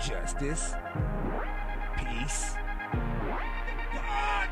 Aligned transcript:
justice, 0.00 0.74
peace, 1.96 2.54
God. 3.94 4.48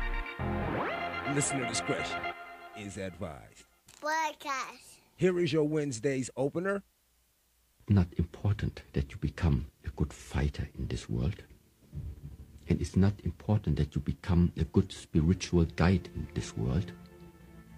Listener 1.35 1.67
discretion 1.67 2.19
is 2.79 2.97
advised. 2.97 3.65
Broadcast. 4.01 4.99
Here 5.15 5.39
is 5.39 5.53
your 5.53 5.63
Wednesday's 5.63 6.29
opener. 6.35 6.83
not 7.89 8.07
important 8.17 8.81
that 8.93 9.11
you 9.11 9.17
become 9.17 9.67
a 9.85 9.89
good 9.89 10.13
fighter 10.13 10.69
in 10.77 10.87
this 10.87 11.09
world. 11.09 11.43
And 12.69 12.79
it's 12.79 12.95
not 12.95 13.13
important 13.23 13.75
that 13.77 13.93
you 13.93 14.01
become 14.01 14.51
a 14.57 14.63
good 14.63 14.91
spiritual 14.91 15.65
guide 15.75 16.09
in 16.15 16.27
this 16.33 16.55
world. 16.55 16.91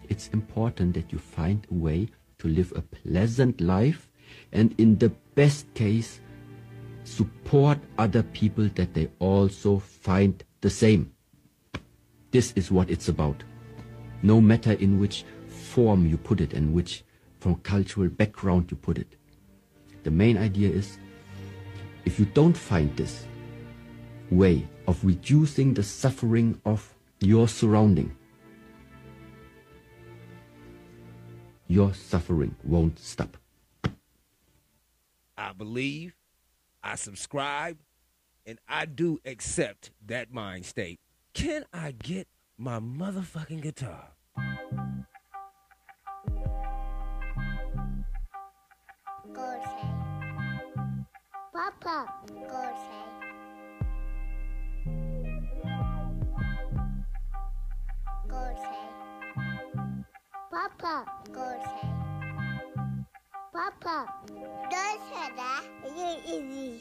It's 0.10 0.28
important 0.30 0.94
that 0.94 1.12
you 1.12 1.18
find 1.18 1.66
a 1.72 1.74
way 1.74 2.10
to 2.38 2.48
live 2.48 2.72
a 2.76 2.82
pleasant 2.82 3.62
life 3.62 4.08
and, 4.52 4.76
in 4.78 4.98
the 5.00 5.10
best 5.34 5.74
case, 5.74 6.20
support 7.06 7.78
other 7.98 8.24
people 8.24 8.68
that 8.76 8.94
they 8.94 9.10
also 9.20 9.80
find 9.80 10.44
the 10.62 10.70
same. 10.70 11.14
This 12.32 12.52
is 12.54 12.72
what 12.72 12.90
it's 12.90 13.08
about. 13.08 13.44
No 14.24 14.42
matter 14.42 14.74
in 14.74 15.00
which 15.00 15.24
form 15.48 16.06
you 16.06 16.18
put 16.18 16.42
it 16.42 16.54
and 16.54 16.74
which 16.74 17.04
from 17.40 17.56
cultural 17.56 18.10
background 18.10 18.72
you 18.72 18.78
put 18.78 18.98
it. 18.98 19.16
The 20.04 20.12
main 20.12 20.38
idea 20.38 20.70
is 20.70 20.98
if 22.06 22.20
you 22.20 22.26
don't 22.26 22.58
find 22.58 22.96
this 22.98 23.26
way 24.32 24.68
of 24.88 25.04
reducing 25.06 25.74
the 25.74 25.84
suffering 25.84 26.60
of 26.66 26.94
your 27.20 27.48
surrounding, 27.48 28.16
your 31.68 31.94
suffering 31.94 32.56
won't 32.64 33.00
stop. 33.00 33.38
I 35.38 35.54
believe, 35.54 36.16
I 36.86 36.96
subscribe, 36.96 37.80
and 38.46 38.60
I 38.70 38.86
do 38.86 39.20
accept 39.26 39.92
that 40.06 40.32
mind 40.32 40.66
state. 40.66 41.00
Can 41.34 41.66
I 41.74 41.92
get 41.92 42.28
my 42.58 42.80
motherfucking 42.80 43.62
guitar? 43.62 44.12
Papa. 51.86 52.08
Go 52.28 52.64
say. 52.84 53.06
Go 58.28 58.44
say. 58.62 58.86
Papa. 60.52 61.06
Go 61.32 61.48
say. 61.64 61.85
Papa. 63.56 64.14
Don't 64.70 65.02
say 65.14 65.32
that. 65.38 65.64
You. 66.28 66.78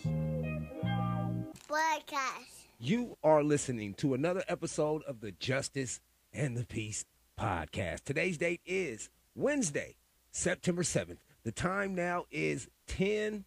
Broadcast. 1.68 2.66
You 2.80 3.16
are 3.22 3.44
listening 3.44 3.94
to 3.94 4.12
another 4.12 4.42
episode 4.48 5.04
of 5.04 5.20
the 5.20 5.30
Justice 5.30 6.00
and 6.32 6.56
the 6.56 6.66
Peace 6.66 7.04
podcast. 7.38 8.02
Today's 8.02 8.38
date 8.38 8.60
is 8.66 9.08
Wednesday, 9.36 9.94
September 10.32 10.82
7th. 10.82 11.18
The 11.44 11.52
time 11.52 11.94
now 11.94 12.24
is 12.32 12.68
10 12.88 13.44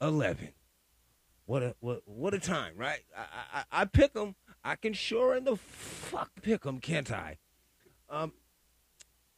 11. 0.00 0.50
What 1.46 1.64
a 1.64 1.74
what, 1.80 2.02
what 2.04 2.32
a 2.32 2.38
time, 2.38 2.74
right? 2.76 3.00
I, 3.16 3.64
I, 3.72 3.82
I 3.82 3.84
pick 3.86 4.12
them. 4.12 4.36
I 4.62 4.76
can 4.76 4.92
sure 4.92 5.34
in 5.34 5.42
the 5.42 5.56
fuck 5.56 6.30
pick 6.42 6.62
them, 6.62 6.78
can't 6.78 7.10
I? 7.10 7.38
Um, 8.08 8.34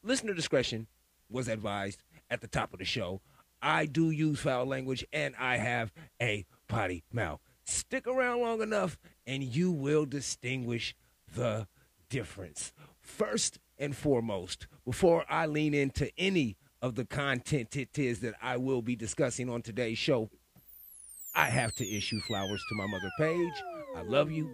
listener 0.02 0.34
discretion 0.34 0.88
was 1.30 1.48
advised 1.48 2.02
at 2.30 2.42
the 2.42 2.48
top 2.48 2.72
of 2.72 2.78
the 2.78 2.84
show. 2.84 3.22
I 3.62 3.86
do 3.86 4.10
use 4.10 4.40
foul 4.40 4.66
language 4.66 5.04
and 5.12 5.34
I 5.38 5.56
have 5.56 5.92
a 6.20 6.46
potty 6.68 7.04
mouth. 7.12 7.40
Stick 7.64 8.06
around 8.06 8.40
long 8.40 8.62
enough 8.62 8.98
and 9.26 9.42
you 9.42 9.70
will 9.70 10.06
distinguish 10.06 10.94
the 11.34 11.66
difference. 12.08 12.72
First 13.00 13.58
and 13.78 13.96
foremost, 13.96 14.66
before 14.84 15.24
I 15.28 15.46
lean 15.46 15.74
into 15.74 16.10
any 16.18 16.56
of 16.82 16.94
the 16.94 17.04
content 17.04 17.76
it 17.76 17.98
is 17.98 18.20
that 18.20 18.34
I 18.42 18.56
will 18.56 18.82
be 18.82 18.96
discussing 18.96 19.50
on 19.50 19.62
today's 19.62 19.98
show, 19.98 20.30
I 21.34 21.46
have 21.46 21.74
to 21.76 21.88
issue 21.88 22.20
flowers 22.20 22.62
to 22.68 22.74
my 22.74 22.86
mother, 22.86 23.10
Paige. 23.18 23.62
I 23.96 24.02
love 24.02 24.30
you. 24.30 24.50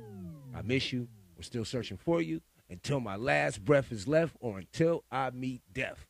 I 0.54 0.62
miss 0.62 0.92
you. 0.92 1.08
We're 1.36 1.42
still 1.42 1.64
searching 1.64 1.96
for 1.96 2.20
you 2.20 2.40
until 2.68 3.00
my 3.00 3.16
last 3.16 3.64
breath 3.64 3.92
is 3.92 4.08
left 4.08 4.36
or 4.40 4.58
until 4.58 5.04
I 5.10 5.30
meet 5.30 5.62
death. 5.72 6.06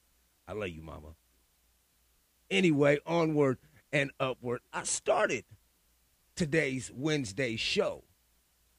I 0.48 0.52
love 0.52 0.70
you, 0.70 0.82
mama. 0.82 1.14
Anyway, 2.50 2.98
onward 3.06 3.58
and 3.92 4.10
upward. 4.20 4.60
I 4.72 4.84
started 4.84 5.44
today's 6.34 6.90
Wednesday 6.94 7.56
show 7.56 8.04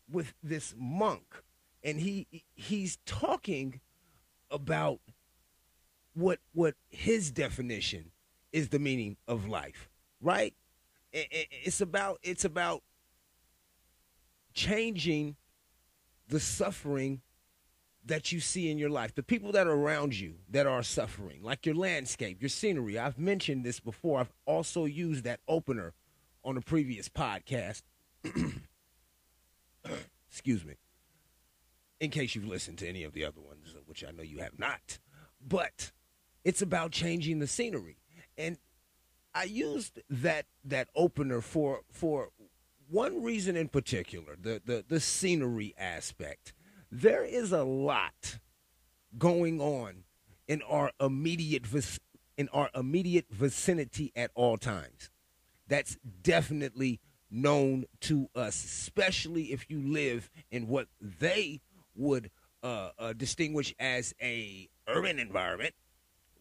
with 0.09 0.33
this 0.41 0.73
monk, 0.78 1.44
and 1.83 2.00
he 2.00 2.44
he's 2.55 2.97
talking 3.05 3.81
about 4.50 5.00
what 6.13 6.39
what 6.53 6.75
his 6.89 7.31
definition 7.31 8.11
is 8.53 8.69
the 8.69 8.79
meaning 8.79 9.17
of 9.28 9.47
life, 9.47 9.89
right? 10.22 10.53
It's 11.11 11.81
about 11.81 12.19
it's 12.23 12.45
about 12.45 12.84
changing 14.53 15.35
the 16.28 16.39
suffering 16.39 17.22
that 18.07 18.31
you 18.31 18.40
see 18.40 18.72
in 18.72 18.78
your 18.78 18.90
life, 18.90 19.13
the 19.16 19.23
people 19.23 19.51
that 19.51 19.68
are 19.68 19.73
around 19.73 20.18
you 20.18 20.35
that 20.50 20.66
are 20.66 20.84
suffering, 20.84 21.44
like 21.44 21.66
your 21.66 21.75
landscape, 21.75 22.41
your 22.41 22.50
scenery. 22.50 22.97
I've 22.97 23.19
mentioned 23.19 23.63
this 23.63 23.79
before. 23.79 24.19
I've 24.19 24.34
also 24.45 24.85
used 24.85 25.23
that 25.25 25.41
opener 25.47 25.94
on 26.44 26.57
a 26.57 26.62
previous 26.62 27.09
podcast. 27.09 27.84
Excuse 30.29 30.66
me. 30.66 30.75
In 32.00 32.12
case 32.12 32.35
you've 32.35 32.47
listened 32.47 32.78
to 32.79 32.88
any 32.88 33.03
of 33.03 33.13
the 33.13 33.25
other 33.25 33.41
ones, 33.41 33.75
which 33.85 34.03
I 34.03 34.12
know 34.12 34.23
you 34.23 34.40
have 34.40 34.59
not. 34.59 35.00
But 35.46 35.91
it's 36.44 36.62
about 36.62 36.91
changing 36.91 37.40
the 37.40 37.47
scenery. 37.47 37.97
And 38.38 38.57
I 39.34 39.44
used 39.44 40.00
that 40.09 40.46
that 40.63 40.90
opener 40.96 41.41
for 41.41 41.81
for 41.91 42.29
one 42.90 43.23
reason 43.23 43.57
in 43.57 43.67
particular, 43.67 44.38
the 44.40 44.62
the, 44.63 44.85
the 44.88 45.00
scenery 45.00 45.73
aspect. 45.78 46.53
There 46.91 47.23
is 47.23 47.51
a 47.51 47.63
lot 47.63 48.39
going 49.17 49.59
on 49.59 50.03
in 50.47 50.61
our 50.61 50.91
immediate 50.99 51.65
vic- 51.65 51.99
in 52.37 52.47
our 52.49 52.69
immediate 52.73 53.25
vicinity 53.29 54.11
at 54.15 54.31
all 54.35 54.57
times. 54.57 55.09
That's 55.67 55.97
definitely 56.21 56.99
known 57.29 57.85
to 58.01 58.29
us, 58.35 58.63
especially 58.63 59.51
if 59.51 59.69
you 59.69 59.81
live 59.81 60.29
in 60.49 60.67
what 60.67 60.87
they 61.01 61.61
would 61.95 62.31
uh, 62.63 62.91
uh, 62.97 63.13
distinguish 63.13 63.73
as 63.79 64.13
a 64.21 64.69
urban 64.87 65.19
environment, 65.19 65.73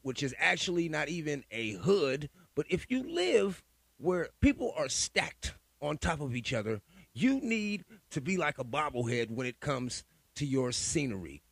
which 0.02 0.22
is 0.22 0.34
actually 0.38 0.88
not 0.88 1.08
even 1.08 1.44
a 1.50 1.72
hood. 1.72 2.28
But 2.54 2.66
if 2.70 2.86
you 2.88 3.02
live 3.02 3.64
where 3.98 4.28
people 4.40 4.72
are 4.76 4.88
stacked 4.88 5.54
on 5.80 5.98
top 5.98 6.20
of 6.20 6.36
each 6.36 6.52
other, 6.52 6.80
you 7.14 7.40
need 7.40 7.84
to 8.10 8.20
be 8.20 8.36
like 8.36 8.58
a 8.58 8.64
bobblehead 8.64 9.30
when 9.30 9.46
it 9.46 9.58
comes 9.60 10.04
to 10.36 10.46
your 10.46 10.72
scenery. 10.72 11.42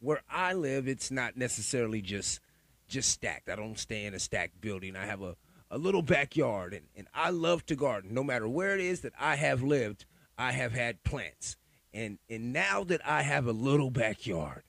Where 0.00 0.22
I 0.28 0.52
live, 0.54 0.88
it's 0.88 1.10
not 1.10 1.36
necessarily 1.36 2.02
just 2.02 2.40
just 2.88 3.10
stacked. 3.10 3.48
I 3.48 3.56
don't 3.56 3.78
stay 3.78 4.04
in 4.04 4.14
a 4.14 4.18
stacked 4.18 4.60
building. 4.60 4.96
I 4.96 5.06
have 5.06 5.22
a, 5.22 5.36
a 5.70 5.78
little 5.78 6.02
backyard 6.02 6.74
and, 6.74 6.86
and 6.94 7.08
I 7.14 7.30
love 7.30 7.64
to 7.66 7.76
garden. 7.76 8.12
No 8.12 8.22
matter 8.22 8.46
where 8.46 8.74
it 8.74 8.80
is 8.80 9.00
that 9.00 9.14
I 9.18 9.36
have 9.36 9.62
lived, 9.62 10.04
I 10.36 10.52
have 10.52 10.72
had 10.72 11.02
plants. 11.04 11.56
And 11.94 12.18
and 12.28 12.52
now 12.52 12.84
that 12.84 13.06
I 13.06 13.22
have 13.22 13.46
a 13.46 13.52
little 13.52 13.90
backyard, 13.90 14.64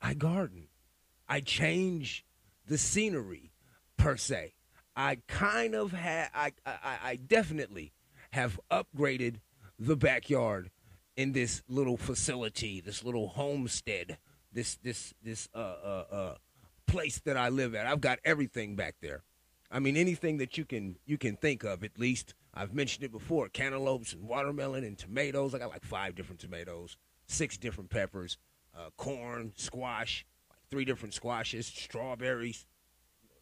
I 0.00 0.14
garden. 0.14 0.68
I 1.28 1.40
change 1.40 2.24
the 2.66 2.78
scenery 2.78 3.52
per 3.96 4.16
se. 4.16 4.54
I 4.94 5.18
kind 5.26 5.74
of 5.74 5.92
have 5.92 6.30
I, 6.34 6.52
I 6.66 6.98
I 7.02 7.16
definitely 7.16 7.92
have 8.32 8.60
upgraded 8.70 9.36
the 9.78 9.96
backyard 9.96 10.70
in 11.16 11.32
this 11.32 11.62
little 11.68 11.96
facility, 11.96 12.80
this 12.80 13.04
little 13.04 13.28
homestead, 13.28 14.18
this 14.52 14.76
this 14.76 15.14
this 15.22 15.48
uh 15.54 15.58
uh 15.58 16.04
uh 16.10 16.34
place 16.86 17.20
that 17.24 17.36
I 17.36 17.48
live 17.48 17.74
at. 17.74 17.86
I've 17.86 18.00
got 18.00 18.18
everything 18.24 18.76
back 18.76 18.96
there. 19.00 19.22
I 19.70 19.78
mean 19.78 19.96
anything 19.96 20.38
that 20.38 20.58
you 20.58 20.64
can 20.64 20.96
you 21.04 21.18
can 21.18 21.36
think 21.36 21.64
of 21.64 21.84
at 21.84 21.98
least. 21.98 22.34
I've 22.54 22.74
mentioned 22.74 23.04
it 23.04 23.12
before, 23.12 23.48
cantaloupes 23.48 24.12
and 24.12 24.28
watermelon 24.28 24.84
and 24.84 24.98
tomatoes. 24.98 25.54
I 25.54 25.58
got 25.58 25.70
like 25.70 25.84
five 25.84 26.14
different 26.14 26.40
tomatoes, 26.40 26.98
six 27.26 27.56
different 27.56 27.88
peppers, 27.88 28.36
uh, 28.76 28.90
corn, 28.98 29.52
squash, 29.56 30.26
like 30.50 30.58
three 30.70 30.84
different 30.84 31.14
squashes, 31.14 31.66
strawberries, 31.66 32.66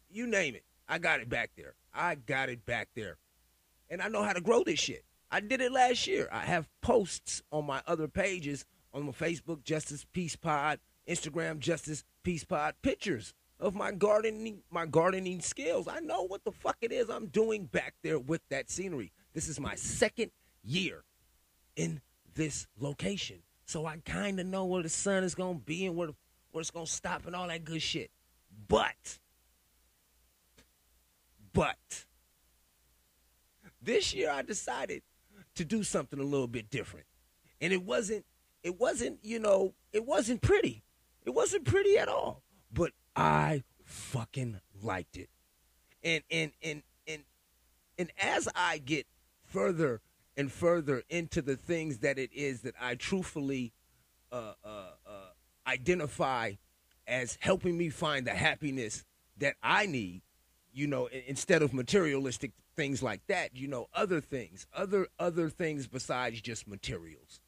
you 0.09 0.27
name 0.27 0.55
it. 0.55 0.63
I 0.87 0.97
got 0.97 1.19
it 1.19 1.29
back 1.29 1.51
there. 1.55 1.75
I 1.93 2.15
got 2.15 2.49
it 2.49 2.65
back 2.65 2.89
there. 2.95 3.17
And 3.89 4.01
I 4.01 4.07
know 4.07 4.23
how 4.23 4.33
to 4.33 4.41
grow 4.41 4.63
this 4.63 4.79
shit. 4.79 5.03
I 5.31 5.39
did 5.39 5.61
it 5.61 5.71
last 5.71 6.07
year. 6.07 6.27
I 6.31 6.41
have 6.41 6.67
posts 6.81 7.41
on 7.51 7.65
my 7.65 7.81
other 7.87 8.07
pages 8.07 8.65
on 8.93 9.05
my 9.05 9.11
Facebook, 9.13 9.63
Justice 9.63 10.05
Peace 10.11 10.35
Pod, 10.35 10.79
Instagram, 11.07 11.59
Justice 11.59 12.03
Peace 12.23 12.43
Pod, 12.43 12.75
pictures 12.81 13.33
of 13.59 13.73
my 13.73 13.91
gardening, 13.91 14.63
my 14.69 14.85
gardening 14.85 15.39
skills. 15.39 15.87
I 15.87 15.99
know 15.99 16.23
what 16.23 16.43
the 16.43 16.51
fuck 16.51 16.77
it 16.81 16.91
is 16.91 17.09
I'm 17.09 17.27
doing 17.27 17.65
back 17.65 17.93
there 18.03 18.19
with 18.19 18.41
that 18.49 18.69
scenery. 18.69 19.13
This 19.33 19.47
is 19.47 19.59
my 19.59 19.75
second 19.75 20.31
year 20.63 21.03
in 21.75 22.01
this 22.33 22.67
location. 22.77 23.37
So 23.65 23.85
I 23.85 23.97
kind 24.03 24.39
of 24.39 24.45
know 24.47 24.65
where 24.65 24.83
the 24.83 24.89
sun 24.89 25.23
is 25.23 25.35
going 25.35 25.59
to 25.59 25.63
be 25.63 25.85
and 25.85 25.95
where, 25.95 26.09
where 26.51 26.61
it's 26.61 26.71
going 26.71 26.87
to 26.87 26.91
stop 26.91 27.25
and 27.25 27.35
all 27.35 27.47
that 27.47 27.63
good 27.63 27.81
shit. 27.81 28.11
But, 28.67 29.19
but, 31.53 32.05
this 33.81 34.13
year 34.13 34.29
I 34.29 34.41
decided 34.41 35.03
to 35.55 35.65
do 35.65 35.83
something 35.83 36.19
a 36.19 36.23
little 36.23 36.47
bit 36.47 36.69
different. 36.69 37.05
And 37.59 37.73
it 37.73 37.83
wasn't, 37.83 38.25
it 38.63 38.79
wasn't, 38.79 39.19
you 39.23 39.39
know, 39.39 39.73
it 39.91 40.05
wasn't 40.05 40.41
pretty. 40.41 40.83
It 41.25 41.31
wasn't 41.31 41.65
pretty 41.65 41.97
at 41.97 42.07
all. 42.07 42.41
But 42.73 42.93
I 43.15 43.63
fucking 43.85 44.61
liked 44.81 45.17
it. 45.17 45.29
And, 46.03 46.23
and, 46.31 46.51
and, 46.63 46.83
and, 47.07 47.23
and 47.97 48.11
as 48.19 48.47
I 48.55 48.79
get 48.79 49.05
further 49.45 50.01
and 50.37 50.51
further 50.51 51.03
into 51.09 51.41
the 51.41 51.55
things 51.55 51.99
that 51.99 52.17
it 52.17 52.31
is 52.33 52.61
that 52.61 52.73
I 52.79 52.95
truthfully 52.95 53.73
uh, 54.31 54.53
uh, 54.63 54.91
uh, 55.05 55.11
identify 55.67 56.53
as 57.05 57.37
helping 57.41 57.77
me 57.77 57.89
find 57.89 58.25
the 58.25 58.31
happiness 58.31 59.03
that 59.37 59.55
I 59.61 59.85
need, 59.85 60.21
you 60.73 60.87
know, 60.87 61.09
instead 61.27 61.61
of 61.61 61.73
materialistic 61.73 62.51
things 62.75 63.03
like 63.03 63.25
that, 63.27 63.55
you 63.55 63.67
know, 63.67 63.87
other 63.93 64.21
things, 64.21 64.67
other 64.73 65.07
other 65.19 65.49
things 65.49 65.87
besides 65.87 66.41
just 66.41 66.67
materials. 66.67 67.41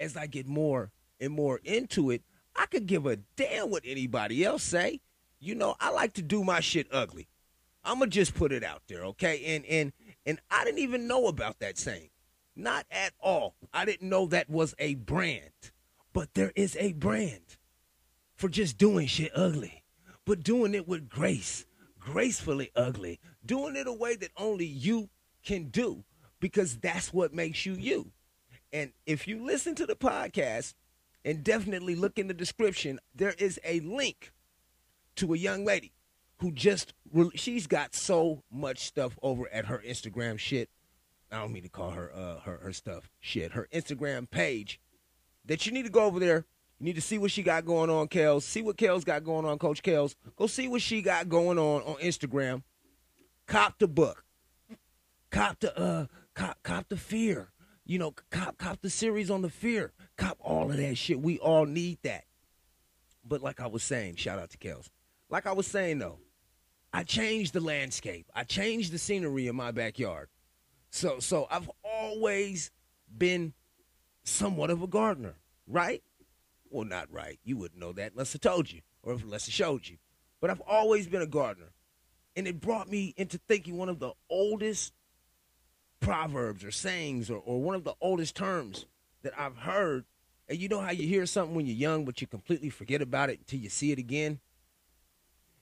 As 0.00 0.16
I 0.16 0.26
get 0.26 0.46
more 0.46 0.90
and 1.20 1.32
more 1.32 1.60
into 1.64 2.10
it, 2.10 2.22
I 2.56 2.66
could 2.66 2.86
give 2.86 3.06
a 3.06 3.16
damn 3.36 3.70
what 3.70 3.82
anybody 3.86 4.44
else 4.44 4.62
say. 4.62 5.00
You 5.40 5.54
know, 5.54 5.76
I 5.80 5.90
like 5.90 6.14
to 6.14 6.22
do 6.22 6.42
my 6.42 6.60
shit 6.60 6.88
ugly. 6.90 7.28
I'm 7.84 7.98
gonna 7.98 8.10
just 8.10 8.34
put 8.34 8.52
it 8.52 8.64
out 8.64 8.82
there, 8.88 9.04
okay? 9.06 9.56
And 9.56 9.64
and 9.66 9.92
and 10.26 10.40
I 10.50 10.64
didn't 10.64 10.80
even 10.80 11.06
know 11.06 11.26
about 11.26 11.60
that 11.60 11.78
saying. 11.78 12.10
Not 12.56 12.86
at 12.90 13.12
all. 13.20 13.56
I 13.72 13.84
didn't 13.84 14.08
know 14.08 14.26
that 14.26 14.48
was 14.48 14.74
a 14.78 14.94
brand. 14.94 15.50
But 16.12 16.34
there 16.34 16.52
is 16.54 16.76
a 16.78 16.92
brand 16.92 17.56
for 18.36 18.48
just 18.48 18.78
doing 18.78 19.08
shit 19.08 19.32
ugly, 19.34 19.82
but 20.24 20.44
doing 20.44 20.72
it 20.72 20.86
with 20.86 21.08
grace, 21.08 21.66
gracefully 21.98 22.70
ugly, 22.76 23.18
doing 23.44 23.76
it 23.76 23.86
a 23.86 23.92
way 23.92 24.16
that 24.16 24.30
only 24.36 24.66
you 24.66 25.08
can 25.44 25.68
do 25.68 26.04
because 26.40 26.76
that's 26.78 27.12
what 27.12 27.34
makes 27.34 27.64
you 27.64 27.74
you. 27.74 28.10
And 28.72 28.92
if 29.06 29.28
you 29.28 29.44
listen 29.44 29.74
to 29.76 29.86
the 29.86 29.94
podcast 29.94 30.74
and 31.24 31.44
definitely 31.44 31.94
look 31.94 32.18
in 32.18 32.26
the 32.26 32.34
description, 32.34 32.98
there 33.14 33.34
is 33.38 33.60
a 33.64 33.80
link 33.80 34.32
to 35.16 35.32
a 35.32 35.36
young 35.36 35.64
lady 35.64 35.92
who 36.38 36.50
just 36.50 36.92
she's 37.34 37.66
got 37.66 37.94
so 37.94 38.42
much 38.50 38.80
stuff 38.80 39.18
over 39.22 39.48
at 39.52 39.66
her 39.66 39.82
Instagram 39.86 40.38
shit. 40.38 40.68
I 41.30 41.38
don't 41.38 41.52
mean 41.52 41.62
to 41.62 41.68
call 41.68 41.90
her 41.90 42.12
uh, 42.14 42.40
her 42.40 42.58
her 42.58 42.72
stuff 42.72 43.08
shit. 43.20 43.52
Her 43.52 43.68
Instagram 43.72 44.28
page 44.30 44.80
that 45.44 45.66
you 45.66 45.72
need 45.72 45.84
to 45.84 45.90
go 45.90 46.04
over 46.04 46.18
there. 46.18 46.44
You 46.78 46.86
need 46.86 46.96
to 46.96 47.00
see 47.00 47.18
what 47.18 47.30
she 47.30 47.42
got 47.42 47.64
going 47.64 47.88
on, 47.90 48.08
Kels. 48.08 48.42
See 48.42 48.62
what 48.62 48.76
Kels 48.76 49.04
got 49.04 49.24
going 49.24 49.46
on, 49.46 49.58
Coach 49.58 49.82
Kels. 49.82 50.16
Go 50.36 50.46
see 50.46 50.68
what 50.68 50.82
she 50.82 51.00
got 51.02 51.28
going 51.28 51.58
on 51.58 51.82
on 51.82 51.94
Instagram. 51.96 52.62
Cop 53.46 53.78
the 53.78 53.88
book. 53.88 54.24
Cop 55.30 55.60
the 55.60 55.76
uh 55.78 56.06
cop 56.34 56.62
cop 56.62 56.88
the 56.88 56.96
fear. 56.96 57.50
You 57.84 57.98
know, 57.98 58.14
cop 58.30 58.56
cop 58.56 58.80
the 58.80 58.90
series 58.90 59.30
on 59.30 59.42
the 59.42 59.50
fear. 59.50 59.92
Cop 60.16 60.38
all 60.40 60.70
of 60.70 60.76
that 60.76 60.96
shit. 60.96 61.20
We 61.20 61.38
all 61.38 61.66
need 61.66 61.98
that. 62.02 62.24
But 63.24 63.42
like 63.42 63.60
I 63.60 63.66
was 63.66 63.82
saying, 63.82 64.16
shout 64.16 64.38
out 64.38 64.50
to 64.50 64.58
Kels. 64.58 64.88
Like 65.28 65.46
I 65.46 65.52
was 65.52 65.66
saying 65.66 65.98
though, 65.98 66.18
I 66.92 67.02
changed 67.02 67.52
the 67.52 67.60
landscape. 67.60 68.26
I 68.34 68.44
changed 68.44 68.92
the 68.92 68.98
scenery 68.98 69.48
in 69.48 69.56
my 69.56 69.70
backyard. 69.72 70.28
So 70.90 71.18
so 71.18 71.46
I've 71.50 71.70
always 71.84 72.70
been 73.16 73.52
somewhat 74.22 74.70
of 74.70 74.82
a 74.82 74.86
gardener, 74.86 75.34
right? 75.66 76.02
Well, 76.70 76.84
not 76.84 77.12
right. 77.12 77.38
You 77.44 77.56
wouldn't 77.56 77.80
know 77.80 77.92
that 77.92 78.12
unless 78.12 78.34
I 78.34 78.38
told 78.38 78.72
you 78.72 78.80
or 79.02 79.12
unless 79.12 79.48
I 79.48 79.52
showed 79.52 79.86
you. 79.88 79.98
But 80.40 80.50
I've 80.50 80.62
always 80.62 81.06
been 81.06 81.22
a 81.22 81.26
gardener. 81.26 81.73
And 82.36 82.48
it 82.48 82.60
brought 82.60 82.90
me 82.90 83.14
into 83.16 83.38
thinking 83.38 83.76
one 83.76 83.88
of 83.88 84.00
the 84.00 84.12
oldest 84.28 84.92
proverbs 86.00 86.64
or 86.64 86.70
sayings 86.70 87.30
or, 87.30 87.38
or 87.38 87.60
one 87.60 87.74
of 87.74 87.84
the 87.84 87.94
oldest 88.00 88.34
terms 88.34 88.86
that 89.22 89.32
I've 89.38 89.58
heard. 89.58 90.04
And 90.48 90.58
you 90.58 90.68
know 90.68 90.80
how 90.80 90.90
you 90.90 91.06
hear 91.06 91.26
something 91.26 91.54
when 91.54 91.66
you're 91.66 91.76
young, 91.76 92.04
but 92.04 92.20
you 92.20 92.26
completely 92.26 92.70
forget 92.70 93.00
about 93.00 93.30
it 93.30 93.38
until 93.38 93.60
you 93.60 93.70
see 93.70 93.92
it 93.92 93.98
again? 93.98 94.40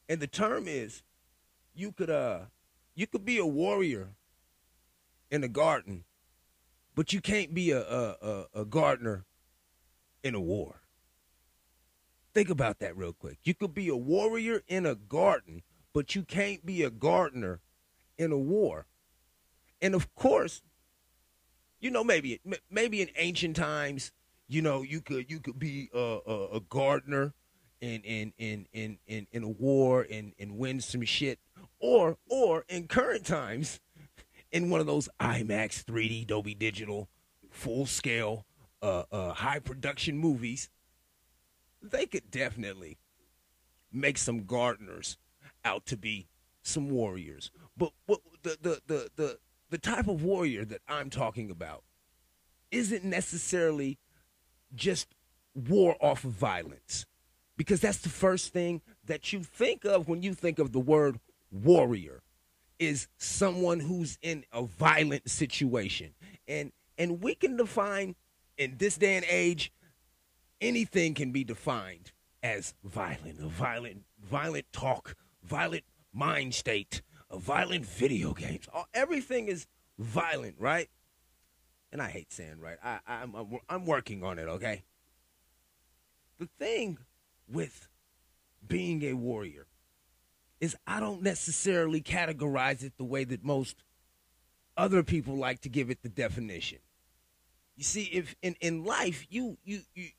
And 0.08 0.20
the 0.20 0.26
term 0.26 0.66
is 0.66 1.02
you 1.74 1.92
could 1.92 2.10
uh 2.10 2.40
you 2.94 3.06
could 3.06 3.24
be 3.24 3.38
a 3.38 3.46
warrior 3.46 4.10
in 5.30 5.44
a 5.44 5.48
garden, 5.48 6.04
but 6.94 7.12
you 7.12 7.20
can't 7.20 7.54
be 7.54 7.70
a 7.70 7.80
a, 7.80 8.16
a, 8.20 8.60
a 8.62 8.64
gardener 8.64 9.24
in 10.22 10.34
a 10.34 10.40
war. 10.40 10.80
Think 12.34 12.50
about 12.50 12.78
that 12.80 12.96
real 12.96 13.12
quick. 13.12 13.38
You 13.44 13.54
could 13.54 13.74
be 13.74 13.88
a 13.88 13.96
warrior 13.96 14.62
in 14.66 14.86
a 14.86 14.94
garden, 14.94 15.62
but 15.92 16.14
you 16.14 16.22
can't 16.22 16.64
be 16.64 16.82
a 16.82 16.90
gardener 16.90 17.60
in 18.18 18.32
a 18.32 18.38
war. 18.38 18.86
And 19.80 19.94
of 19.94 20.14
course, 20.14 20.62
you 21.80 21.90
know, 21.90 22.04
maybe 22.04 22.40
maybe 22.70 23.02
in 23.02 23.08
ancient 23.16 23.56
times, 23.56 24.12
you 24.48 24.62
know, 24.62 24.82
you 24.82 25.00
could 25.00 25.30
you 25.30 25.40
could 25.40 25.58
be 25.58 25.90
a, 25.92 26.18
a, 26.26 26.46
a 26.56 26.60
gardener 26.60 27.34
in 27.80 28.02
in 28.02 28.32
in 28.38 28.66
in 28.72 28.98
in 29.06 29.26
in 29.32 29.42
a 29.42 29.48
war 29.48 30.06
and 30.08 30.32
and 30.38 30.56
win 30.56 30.80
some 30.80 31.02
shit, 31.02 31.40
or 31.80 32.16
or 32.28 32.64
in 32.68 32.86
current 32.86 33.26
times, 33.26 33.80
in 34.52 34.70
one 34.70 34.80
of 34.80 34.86
those 34.86 35.08
IMAX 35.20 35.84
3D 35.84 36.26
Dolby 36.26 36.54
Digital 36.54 37.08
full 37.50 37.86
scale 37.86 38.46
uh, 38.80 39.04
uh, 39.10 39.32
high 39.32 39.58
production 39.58 40.18
movies, 40.18 40.70
they 41.82 42.06
could 42.06 42.30
definitely 42.30 42.98
make 43.92 44.16
some 44.16 44.44
gardeners 44.44 45.18
out 45.64 45.86
to 45.86 45.96
be 45.96 46.26
some 46.62 46.90
warriors. 46.90 47.50
But 47.76 47.92
what 48.06 48.20
the 48.42 48.56
the 48.60 48.80
the 48.86 49.10
the 49.16 49.38
the 49.70 49.78
type 49.78 50.08
of 50.08 50.22
warrior 50.22 50.64
that 50.66 50.82
I'm 50.88 51.10
talking 51.10 51.50
about 51.50 51.82
isn't 52.70 53.04
necessarily 53.04 53.98
just 54.74 55.08
war 55.54 55.96
off 56.00 56.24
of 56.24 56.32
violence. 56.32 57.06
Because 57.56 57.80
that's 57.80 57.98
the 57.98 58.08
first 58.08 58.52
thing 58.52 58.80
that 59.04 59.32
you 59.32 59.42
think 59.42 59.84
of 59.84 60.08
when 60.08 60.22
you 60.22 60.34
think 60.34 60.58
of 60.58 60.72
the 60.72 60.80
word 60.80 61.20
warrior 61.50 62.22
is 62.78 63.08
someone 63.18 63.80
who's 63.80 64.18
in 64.22 64.44
a 64.52 64.62
violent 64.64 65.30
situation. 65.30 66.14
And 66.48 66.72
and 66.98 67.22
we 67.22 67.34
can 67.34 67.56
define 67.56 68.16
in 68.58 68.76
this 68.78 68.96
day 68.96 69.16
and 69.16 69.26
age 69.28 69.72
anything 70.60 71.14
can 71.14 71.30
be 71.30 71.44
defined 71.44 72.12
as 72.42 72.74
violent. 72.82 73.38
Violent 73.40 74.02
violent 74.22 74.66
talk 74.72 75.14
violent 75.44 75.84
mind 76.12 76.54
state 76.54 77.02
a 77.30 77.38
violent 77.38 77.84
video 77.86 78.32
games 78.32 78.68
everything 78.94 79.48
is 79.48 79.66
violent 79.98 80.54
right 80.58 80.88
and 81.90 82.02
i 82.02 82.08
hate 82.08 82.32
saying 82.32 82.60
right 82.60 82.78
I, 82.82 83.00
I'm, 83.06 83.34
I'm, 83.34 83.58
I'm 83.68 83.86
working 83.86 84.22
on 84.22 84.38
it 84.38 84.48
okay 84.48 84.84
the 86.38 86.48
thing 86.58 86.98
with 87.48 87.88
being 88.66 89.02
a 89.04 89.14
warrior 89.14 89.66
is 90.60 90.76
I 90.86 91.00
don't 91.00 91.22
necessarily 91.22 92.00
categorize 92.00 92.84
it 92.84 92.92
the 92.96 93.04
way 93.04 93.24
that 93.24 93.44
most 93.44 93.82
other 94.76 95.02
people 95.02 95.36
like 95.36 95.60
to 95.62 95.68
give 95.68 95.90
it 95.90 96.02
the 96.02 96.08
definition. 96.08 96.78
You 97.76 97.84
see, 97.84 98.04
if 98.04 98.36
in, 98.42 98.54
in 98.60 98.84
life 98.84 99.26
you, 99.28 99.58
you 99.64 99.80
you 99.94 100.10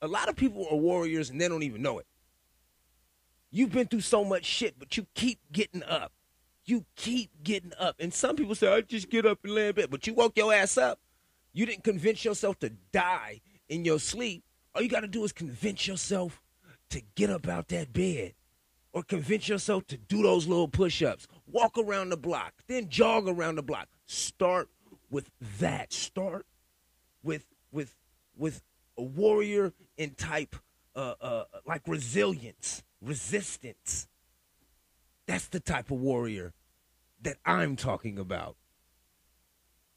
a 0.00 0.06
lot 0.06 0.28
of 0.28 0.36
people 0.36 0.66
are 0.70 0.76
warriors 0.76 1.28
and 1.28 1.40
they 1.40 1.48
don't 1.48 1.64
even 1.64 1.82
know 1.82 1.98
it. 1.98 2.06
You've 3.50 3.72
been 3.72 3.88
through 3.88 4.00
so 4.00 4.24
much 4.24 4.44
shit, 4.44 4.78
but 4.78 4.96
you 4.96 5.06
keep 5.14 5.40
getting 5.52 5.82
up. 5.82 6.12
You 6.64 6.84
keep 6.94 7.30
getting 7.42 7.72
up. 7.78 7.96
And 7.98 8.14
some 8.14 8.36
people 8.36 8.54
say, 8.54 8.72
I 8.72 8.80
just 8.82 9.10
get 9.10 9.26
up 9.26 9.40
and 9.44 9.54
lay 9.54 9.68
in 9.68 9.74
bed. 9.74 9.90
But 9.90 10.06
you 10.06 10.14
woke 10.14 10.36
your 10.36 10.52
ass 10.52 10.78
up. 10.78 11.00
You 11.52 11.66
didn't 11.66 11.84
convince 11.84 12.24
yourself 12.24 12.58
to 12.60 12.70
die 12.92 13.40
in 13.68 13.84
your 13.84 13.98
sleep. 13.98 14.44
All 14.74 14.82
you 14.82 14.88
got 14.88 15.00
to 15.00 15.08
do 15.08 15.24
is 15.24 15.32
convince 15.32 15.86
yourself 15.86 16.40
to 16.90 17.02
get 17.16 17.30
up 17.30 17.48
out 17.48 17.68
that 17.68 17.92
bed 17.92 18.34
or 18.92 19.02
convince 19.02 19.48
yourself 19.48 19.86
to 19.88 19.96
do 19.96 20.22
those 20.22 20.46
little 20.46 20.68
push 20.68 21.02
ups, 21.02 21.26
walk 21.46 21.78
around 21.78 22.10
the 22.10 22.16
block, 22.16 22.54
then 22.66 22.88
jog 22.88 23.28
around 23.28 23.56
the 23.56 23.62
block. 23.62 23.88
Start 24.06 24.68
with 25.10 25.30
that. 25.58 25.92
Start 25.92 26.46
with 27.22 27.46
with 27.72 27.94
with 28.36 28.62
a 28.98 29.02
warrior 29.02 29.72
in 29.96 30.10
type 30.10 30.56
uh, 30.96 31.14
uh, 31.20 31.44
like 31.66 31.82
resilience, 31.86 32.82
resistance. 33.02 34.08
That's 35.26 35.48
the 35.48 35.60
type 35.60 35.90
of 35.90 35.98
warrior 35.98 36.52
that 37.22 37.36
I'm 37.44 37.76
talking 37.76 38.18
about. 38.18 38.56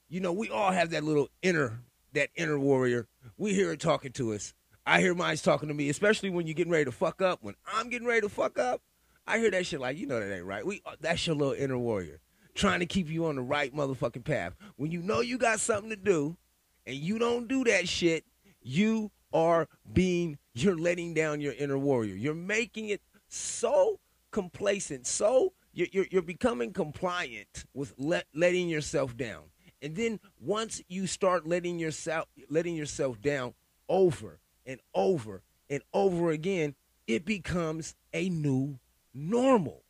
You 0.10 0.19
know, 0.19 0.33
we 0.33 0.50
all 0.50 0.72
have 0.72 0.91
that 0.91 1.03
little 1.03 1.29
inner 1.41 1.81
that 2.13 2.29
inner 2.36 2.60
warrior. 2.60 3.07
We 3.38 3.53
hear 3.53 3.72
it 3.72 3.79
talking 3.79 4.12
to 4.13 4.33
us. 4.33 4.53
I 4.86 5.00
hear 5.01 5.15
mine's 5.15 5.41
talking 5.41 5.69
to 5.69 5.74
me, 5.74 5.89
especially 5.89 6.29
when 6.29 6.45
you're 6.45 6.53
getting 6.53 6.72
ready 6.72 6.86
to 6.86 6.91
fuck 6.91 7.22
up. 7.22 7.39
When 7.41 7.55
I'm 7.74 7.89
getting 7.89 8.07
ready 8.07 8.22
to 8.22 8.29
fuck 8.29 8.60
up, 8.60 8.81
I 9.25 9.39
hear 9.39 9.50
that 9.51 9.65
shit 9.65 9.79
like, 9.79 9.98
you 9.98 10.05
know 10.05 10.19
that 10.19 10.33
ain't 10.33 10.45
right. 10.45 10.65
We 10.65 10.81
uh, 10.86 10.95
that's 11.00 11.25
your 11.25 11.36
little 11.36 11.53
inner 11.53 11.77
warrior. 11.77 12.19
trying 12.53 12.81
to 12.81 12.86
keep 12.86 13.10
you 13.10 13.25
on 13.25 13.36
the 13.36 13.41
right 13.41 13.74
motherfucking 13.74 14.25
path. 14.25 14.53
When 14.75 14.91
you 14.91 15.01
know 15.01 15.22
you 15.22 15.38
got 15.38 15.60
something 15.60 15.89
to 15.89 15.95
do 15.95 16.38
and 16.86 16.95
you 16.95 17.17
don't 17.17 17.48
do 17.48 17.63
that 17.63 17.88
shit, 17.88 18.25
you 18.62 19.12
are 19.33 19.67
being, 19.91 20.37
you're 20.53 20.77
letting 20.77 21.13
down 21.13 21.41
your 21.41 21.53
inner 21.53 21.77
warrior. 21.77 22.15
You're 22.15 22.33
making 22.33 22.89
it 22.89 23.01
so 23.27 23.99
complacent, 24.31 25.07
so 25.07 25.53
you're, 25.73 26.05
you're, 26.11 26.21
becoming 26.21 26.71
compliant 26.71 27.65
with 27.73 27.93
let, 27.97 28.25
letting 28.33 28.69
yourself 28.69 29.17
down. 29.17 29.43
And 29.81 29.95
then 29.95 30.19
once 30.39 30.81
you 30.87 31.07
start 31.07 31.47
letting 31.47 31.79
yourself 31.79 32.27
letting 32.49 32.75
yourself 32.75 33.19
down 33.21 33.53
over 33.89 34.39
and 34.65 34.79
over 34.93 35.41
and 35.69 35.81
over 35.93 36.31
again, 36.31 36.75
it 37.07 37.25
becomes 37.25 37.95
a 38.13 38.29
new 38.29 38.79
normal. 39.13 39.83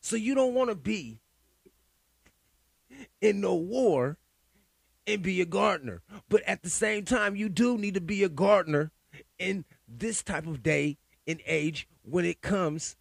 So 0.00 0.16
you 0.16 0.34
don't 0.34 0.54
want 0.54 0.70
to 0.70 0.76
be 0.76 1.18
in 3.20 3.40
no 3.40 3.54
war 3.54 4.16
and 5.06 5.22
be 5.22 5.40
a 5.40 5.46
gardener. 5.46 6.02
But 6.28 6.42
at 6.42 6.62
the 6.62 6.70
same 6.70 7.04
time, 7.04 7.36
you 7.36 7.48
do 7.48 7.78
need 7.78 7.94
to 7.94 8.00
be 8.00 8.24
a 8.24 8.28
gardener 8.28 8.90
in 9.38 9.64
this 9.88 10.22
type 10.22 10.46
of 10.46 10.62
day 10.62 10.98
and 11.26 11.40
age 11.46 11.88
when 12.02 12.24
it 12.24 12.40
comes 12.40 12.96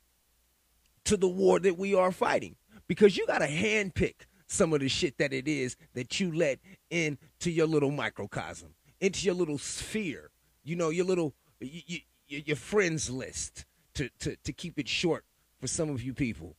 to 1.05 1.17
the 1.17 1.27
war 1.27 1.59
that 1.59 1.77
we 1.77 1.93
are 1.93 2.11
fighting 2.11 2.55
because 2.87 3.17
you 3.17 3.25
got 3.27 3.39
to 3.39 3.47
handpick 3.47 4.25
some 4.47 4.73
of 4.73 4.79
the 4.79 4.87
shit 4.87 5.17
that 5.17 5.33
it 5.33 5.47
is 5.47 5.75
that 5.93 6.19
you 6.19 6.31
let 6.31 6.59
into 6.89 7.51
your 7.51 7.67
little 7.67 7.91
microcosm, 7.91 8.69
into 8.99 9.25
your 9.25 9.35
little 9.35 9.57
sphere, 9.57 10.29
you 10.63 10.75
know, 10.75 10.89
your 10.89 11.05
little 11.05 11.33
you, 11.59 11.99
you, 12.27 12.41
your 12.45 12.55
friends 12.55 13.09
list 13.09 13.65
to, 13.93 14.09
to 14.19 14.35
to 14.43 14.53
keep 14.53 14.77
it 14.79 14.87
short 14.87 15.25
for 15.59 15.67
some 15.67 15.89
of 15.89 16.03
you 16.03 16.13
people. 16.13 16.55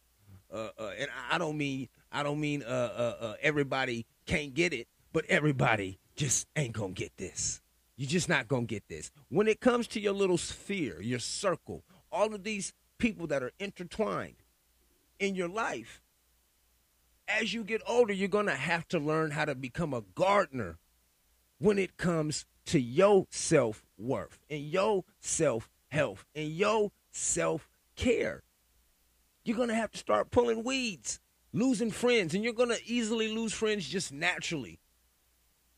Uh, 0.52 0.68
uh, 0.78 0.90
and 0.98 1.08
I 1.30 1.38
don't 1.38 1.58
mean 1.58 1.88
I 2.10 2.22
don't 2.22 2.40
mean 2.40 2.62
uh, 2.62 2.66
uh, 2.66 3.24
uh, 3.24 3.34
everybody 3.42 4.06
can't 4.26 4.54
get 4.54 4.72
it, 4.72 4.88
but 5.12 5.24
everybody 5.26 5.98
just 6.14 6.46
ain't 6.56 6.74
gonna 6.74 6.92
get 6.92 7.16
this. 7.16 7.60
You're 7.96 8.10
just 8.10 8.28
not 8.28 8.48
gonna 8.48 8.66
get 8.66 8.88
this. 8.88 9.10
When 9.28 9.48
it 9.48 9.60
comes 9.60 9.86
to 9.88 10.00
your 10.00 10.12
little 10.12 10.38
sphere, 10.38 11.00
your 11.00 11.18
circle, 11.18 11.82
all 12.12 12.34
of 12.34 12.44
these 12.44 12.72
people 12.98 13.26
that 13.28 13.42
are 13.42 13.52
intertwined 13.58 14.36
in 15.18 15.34
your 15.34 15.48
life. 15.48 16.00
As 17.28 17.52
you 17.52 17.64
get 17.64 17.82
older, 17.86 18.12
you're 18.12 18.28
to 18.46 18.54
have 18.54 18.86
to 18.88 18.98
learn 18.98 19.32
how 19.32 19.44
to 19.44 19.54
become 19.54 19.92
a 19.92 20.02
gardener 20.14 20.78
when 21.58 21.78
it 21.78 21.96
comes 21.96 22.46
to 22.66 22.80
your 22.80 23.26
self 23.30 23.84
worth 23.98 24.38
and 24.48 24.62
your 24.62 25.04
self 25.20 25.68
health 25.88 26.24
and 26.34 26.48
your 26.48 26.92
self 27.10 27.68
care. 27.96 28.42
You're 29.44 29.56
to 29.68 29.74
have 29.74 29.92
to 29.92 29.98
start 29.98 30.30
pulling 30.30 30.64
weeds, 30.64 31.20
losing 31.52 31.90
friends, 31.90 32.34
and 32.34 32.44
you're 32.44 32.52
to 32.70 32.84
easily 32.84 33.34
lose 33.34 33.52
friends 33.52 33.88
just 33.88 34.12
naturally 34.12 34.80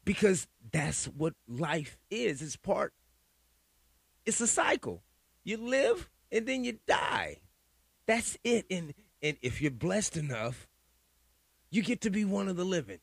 because 0.08 0.46
that's 0.72 1.04
what 1.04 1.34
life 1.46 1.98
is. 2.10 2.40
It's 2.40 2.56
part, 2.56 2.94
it's 4.24 4.40
a 4.40 4.46
cycle. 4.46 5.02
You 5.44 5.58
live 5.58 6.08
and 6.32 6.46
then 6.46 6.64
you 6.64 6.78
die. 6.86 7.40
That's 8.06 8.38
it. 8.42 8.64
And 8.70 8.94
and 9.22 9.36
if 9.42 9.60
you're 9.60 9.70
blessed 9.70 10.16
enough, 10.16 10.66
you 11.70 11.82
get 11.82 12.00
to 12.00 12.10
be 12.10 12.24
one 12.24 12.48
of 12.48 12.56
the 12.56 12.64
living. 12.64 13.00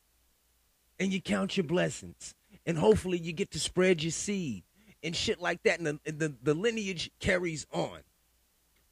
And 0.98 1.12
you 1.12 1.20
count 1.20 1.56
your 1.56 1.62
blessings. 1.62 2.34
And 2.66 2.76
hopefully 2.76 3.18
you 3.18 3.32
get 3.32 3.52
to 3.52 3.60
spread 3.60 4.02
your 4.02 4.10
seed 4.10 4.64
and 5.00 5.14
shit 5.14 5.40
like 5.40 5.62
that. 5.62 5.78
And 5.78 5.86
the, 5.86 6.00
and 6.06 6.18
the, 6.18 6.34
the 6.42 6.54
lineage 6.54 7.12
carries 7.20 7.68
on. 7.72 8.00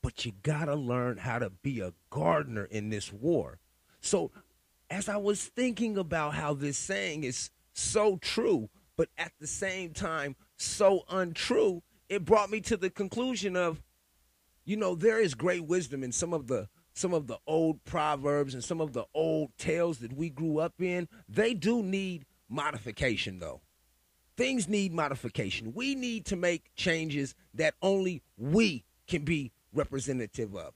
But 0.03 0.25
you 0.25 0.31
gotta 0.45 0.77
learn 0.77 1.17
how 1.17 1.41
to 1.41 1.51
be 1.51 1.81
a 1.81 1.95
gardener 2.11 2.67
in 2.67 2.91
this 2.91 3.13
war. 3.13 3.59
So 4.01 4.31
as 4.89 5.09
I 5.09 5.17
was 5.17 5.45
thinking 5.45 5.99
about 5.99 6.35
how 6.35 6.55
this 6.55 6.79
saying 6.79 7.25
is 7.25 7.51
so 7.75 8.17
true, 8.17 8.71
but 8.97 9.09
at 9.19 9.33
the 9.41 9.47
same 9.47 9.93
time 9.93 10.37
so 10.57 11.05
untrue, 11.11 11.83
it 12.09 12.25
brought 12.25 12.51
me 12.51 12.61
to 12.63 12.77
the 12.77 12.91
conclusion 12.91 13.57
of 13.57 13.83
you 14.65 14.77
know, 14.77 14.95
there 14.95 15.21
is 15.21 15.35
great 15.35 15.65
wisdom 15.65 16.03
in 16.03 16.13
some 16.13 16.33
of 16.33 16.47
the 16.47 16.69
some 16.95 17.13
of 17.13 17.27
the 17.27 17.39
old 17.47 17.85
proverbs 17.85 18.55
and 18.55 18.63
some 18.63 18.81
of 18.81 18.93
the 18.93 19.05
old 19.15 19.51
tales 19.59 19.99
that 19.99 20.13
we 20.13 20.31
grew 20.31 20.59
up 20.59 20.75
in. 20.81 21.09
They 21.29 21.53
do 21.53 21.83
need 21.83 22.25
modification 22.49 23.41
though. 23.41 23.63
Things 24.37 24.69
need 24.69 24.93
modification. 24.93 25.73
We 25.75 25.95
need 25.95 26.25
to 26.27 26.37
make 26.37 26.71
changes 26.75 27.35
that 27.53 27.75
only 27.83 28.23
we 28.37 28.85
can 29.07 29.25
be 29.25 29.53
representative 29.73 30.55
of. 30.55 30.73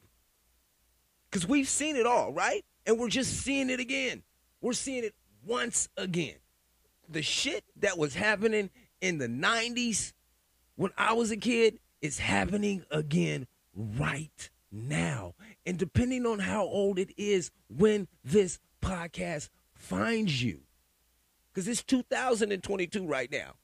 Cuz 1.30 1.46
we've 1.46 1.68
seen 1.68 1.96
it 1.96 2.06
all, 2.06 2.32
right? 2.32 2.64
And 2.84 2.98
we're 2.98 3.08
just 3.08 3.32
seeing 3.32 3.70
it 3.70 3.80
again. 3.80 4.22
We're 4.60 4.72
seeing 4.72 5.04
it 5.04 5.14
once 5.44 5.88
again. 5.96 6.36
The 7.08 7.22
shit 7.22 7.64
that 7.76 7.96
was 7.98 8.14
happening 8.14 8.70
in 9.00 9.18
the 9.18 9.28
90s 9.28 10.12
when 10.76 10.92
I 10.96 11.12
was 11.14 11.30
a 11.30 11.36
kid 11.36 11.78
is 12.00 12.18
happening 12.18 12.84
again 12.90 13.46
right 13.74 14.50
now. 14.70 15.34
And 15.66 15.78
depending 15.78 16.26
on 16.26 16.38
how 16.38 16.64
old 16.64 16.98
it 16.98 17.12
is 17.16 17.50
when 17.68 18.08
this 18.24 18.58
podcast 18.82 19.48
finds 19.74 20.42
you, 20.42 20.60
because 21.52 21.66
it's 21.66 21.82
2022 21.82 23.06
right 23.06 23.30
now. 23.30 23.54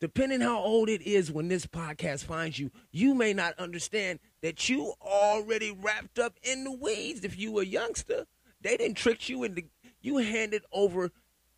Depending 0.00 0.40
how 0.40 0.58
old 0.58 0.88
it 0.88 1.00
is 1.02 1.30
when 1.30 1.46
this 1.46 1.64
podcast 1.64 2.24
finds 2.24 2.58
you, 2.58 2.72
you 2.90 3.14
may 3.14 3.32
not 3.32 3.56
understand 3.56 4.18
that 4.40 4.68
you 4.68 4.92
already 5.00 5.70
wrapped 5.70 6.18
up 6.18 6.34
in 6.42 6.64
the 6.64 6.72
weeds. 6.72 7.24
If 7.24 7.38
you 7.38 7.52
were 7.52 7.62
a 7.62 7.66
youngster, 7.66 8.26
they 8.60 8.76
didn't 8.76 8.96
trick 8.96 9.28
you 9.28 9.44
into 9.44 9.62
you 10.00 10.16
handed 10.16 10.64
over 10.72 11.12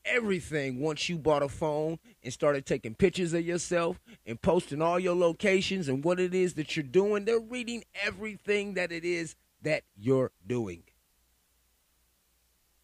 everything 0.05 0.81
once 0.81 1.09
you 1.09 1.19
bought 1.19 1.43
a 1.43 1.49
phone 1.49 1.99
and 2.23 2.33
started 2.33 2.67
taking 2.67 2.95
pictures 2.95 3.33
of 3.33 3.45
yourself 3.45 4.01
and 4.27 4.41
posting 4.41 4.83
all 4.83 4.99
your 4.99 5.15
locations 5.15 5.89
and 5.89 6.05
what 6.05 6.21
it 6.21 6.35
is 6.35 6.55
that 6.55 6.77
you're 6.77 6.83
doing. 6.83 7.25
They're 7.25 7.41
reading 7.41 7.85
everything 8.05 8.75
that 8.75 8.93
it 8.93 9.05
is 9.05 9.37
that 9.63 9.83
you're 9.97 10.31
doing. 10.47 10.83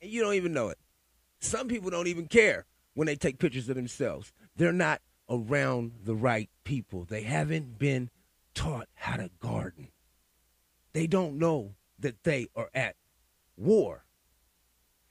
And 0.00 0.10
you 0.10 0.22
don't 0.22 0.34
even 0.34 0.52
know 0.52 0.68
it. 0.68 0.78
Some 1.40 1.68
people 1.68 1.90
don't 1.90 2.06
even 2.06 2.26
care 2.26 2.66
when 2.94 3.06
they 3.06 3.16
take 3.16 3.38
pictures 3.38 3.68
of 3.68 3.76
themselves. 3.76 4.32
They're 4.56 4.72
not 4.72 5.00
around 5.28 5.92
the 6.04 6.14
right 6.14 6.50
people. 6.64 7.04
They 7.04 7.22
haven't 7.22 7.78
been 7.78 8.10
taught 8.54 8.88
how 8.94 9.16
to 9.16 9.30
garden. 9.40 9.88
They 10.92 11.06
don't 11.06 11.38
know 11.38 11.74
that 11.98 12.24
they 12.24 12.48
are 12.56 12.70
at 12.74 12.96
war 13.56 14.04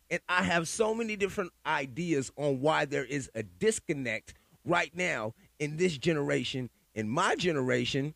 and 0.09 0.21
I 0.27 0.43
have 0.43 0.67
so 0.67 0.93
many 0.95 1.15
different 1.15 1.51
ideas 1.65 2.31
on 2.35 2.61
why 2.61 2.85
there 2.85 3.05
is 3.05 3.29
a 3.35 3.43
disconnect 3.43 4.33
right 4.65 4.95
now 4.95 5.33
in 5.59 5.77
this 5.77 5.97
generation, 5.97 6.69
in 6.95 7.07
my 7.07 7.35
generation, 7.35 8.15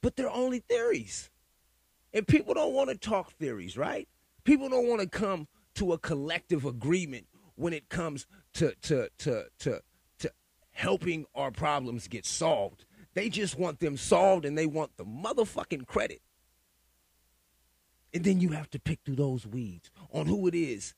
but 0.00 0.16
they're 0.16 0.30
only 0.30 0.60
theories. 0.60 1.30
And 2.12 2.26
people 2.26 2.54
don't 2.54 2.72
want 2.72 2.90
to 2.90 2.96
talk 2.96 3.32
theories, 3.32 3.76
right? 3.76 4.08
People 4.44 4.68
don't 4.68 4.86
want 4.86 5.00
to 5.00 5.08
come 5.08 5.48
to 5.74 5.92
a 5.92 5.98
collective 5.98 6.64
agreement 6.64 7.26
when 7.56 7.72
it 7.72 7.88
comes 7.88 8.26
to 8.54 8.74
to 8.82 9.08
to 9.18 9.46
to 9.58 9.80
to 10.18 10.30
helping 10.70 11.26
our 11.34 11.50
problems 11.50 12.06
get 12.06 12.24
solved. 12.24 12.84
They 13.14 13.28
just 13.28 13.58
want 13.58 13.80
them 13.80 13.96
solved 13.96 14.44
and 14.44 14.56
they 14.56 14.66
want 14.66 14.96
the 14.96 15.04
motherfucking 15.04 15.86
credit. 15.86 16.20
And 18.12 18.22
then 18.22 18.40
you 18.40 18.50
have 18.50 18.70
to 18.70 18.78
pick 18.78 19.00
through 19.04 19.16
those 19.16 19.44
weeds 19.46 19.90
on 20.12 20.26
who 20.26 20.46
it 20.46 20.54
is 20.54 20.94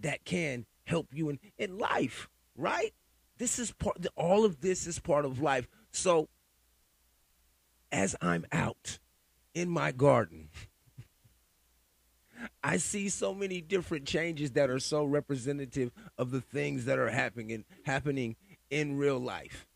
that 0.00 0.24
can 0.24 0.66
help 0.84 1.08
you 1.12 1.28
in, 1.30 1.38
in 1.58 1.78
life, 1.78 2.28
right? 2.56 2.92
This 3.38 3.58
is 3.58 3.72
part, 3.72 4.04
all 4.16 4.44
of 4.44 4.60
this 4.60 4.86
is 4.86 4.98
part 4.98 5.24
of 5.24 5.40
life. 5.40 5.68
So 5.92 6.28
as 7.92 8.14
I'm 8.20 8.46
out 8.52 8.98
in 9.54 9.68
my 9.68 9.92
garden, 9.92 10.50
I 12.62 12.76
see 12.76 13.08
so 13.08 13.34
many 13.34 13.60
different 13.60 14.06
changes 14.06 14.52
that 14.52 14.70
are 14.70 14.78
so 14.78 15.04
representative 15.04 15.90
of 16.18 16.30
the 16.30 16.40
things 16.40 16.84
that 16.84 16.98
are 16.98 17.10
happening 17.10 17.64
happening 17.84 18.36
in 18.68 18.96
real 18.96 19.18
life. 19.18 19.66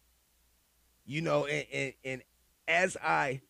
You 1.07 1.21
know, 1.21 1.47
and, 1.47 1.66
and, 1.73 1.93
and 2.04 2.23
as 2.66 2.97
I 3.02 3.40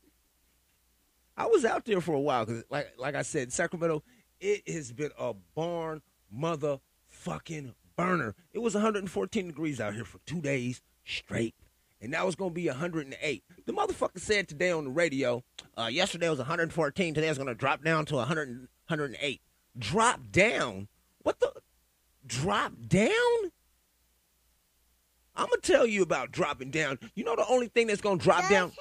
I 1.36 1.46
was 1.46 1.64
out 1.64 1.84
there 1.84 2.00
for 2.00 2.14
a 2.14 2.20
while 2.20 2.44
because, 2.44 2.64
like 2.70 2.94
like 2.98 3.14
I 3.14 3.22
said, 3.22 3.52
Sacramento, 3.52 4.02
it 4.40 4.68
has 4.68 4.92
been 4.92 5.10
a 5.18 5.34
barn 5.54 6.02
motherfucking 6.36 7.74
burner. 7.96 8.34
It 8.52 8.58
was 8.60 8.74
114 8.74 9.46
degrees 9.46 9.80
out 9.80 9.94
here 9.94 10.04
for 10.04 10.18
two 10.26 10.40
days 10.40 10.82
straight. 11.04 11.54
And 12.00 12.10
now 12.10 12.26
it's 12.26 12.36
going 12.36 12.50
to 12.50 12.54
be 12.54 12.66
108. 12.68 13.44
The 13.64 13.72
motherfucker 13.72 14.18
said 14.18 14.48
today 14.48 14.70
on 14.70 14.84
the 14.84 14.90
radio, 14.90 15.42
uh, 15.78 15.88
yesterday 15.90 16.28
was 16.28 16.38
114. 16.38 17.14
Today 17.14 17.28
it's 17.28 17.38
going 17.38 17.48
to 17.48 17.54
drop 17.54 17.82
down 17.82 18.04
to 18.06 18.16
100, 18.16 18.48
108. 18.88 19.40
Drop 19.78 20.20
down? 20.30 20.88
What 21.22 21.40
the? 21.40 21.52
Drop 22.26 22.72
down? 22.86 23.10
I'm 25.36 25.46
going 25.46 25.60
to 25.60 25.72
tell 25.72 25.86
you 25.86 26.02
about 26.02 26.30
dropping 26.30 26.70
down. 26.70 26.98
You 27.14 27.24
know 27.24 27.36
the 27.36 27.46
only 27.48 27.68
thing 27.68 27.86
that's 27.86 28.00
going 28.00 28.18
to 28.18 28.24
drop 28.24 28.48
down? 28.48 28.72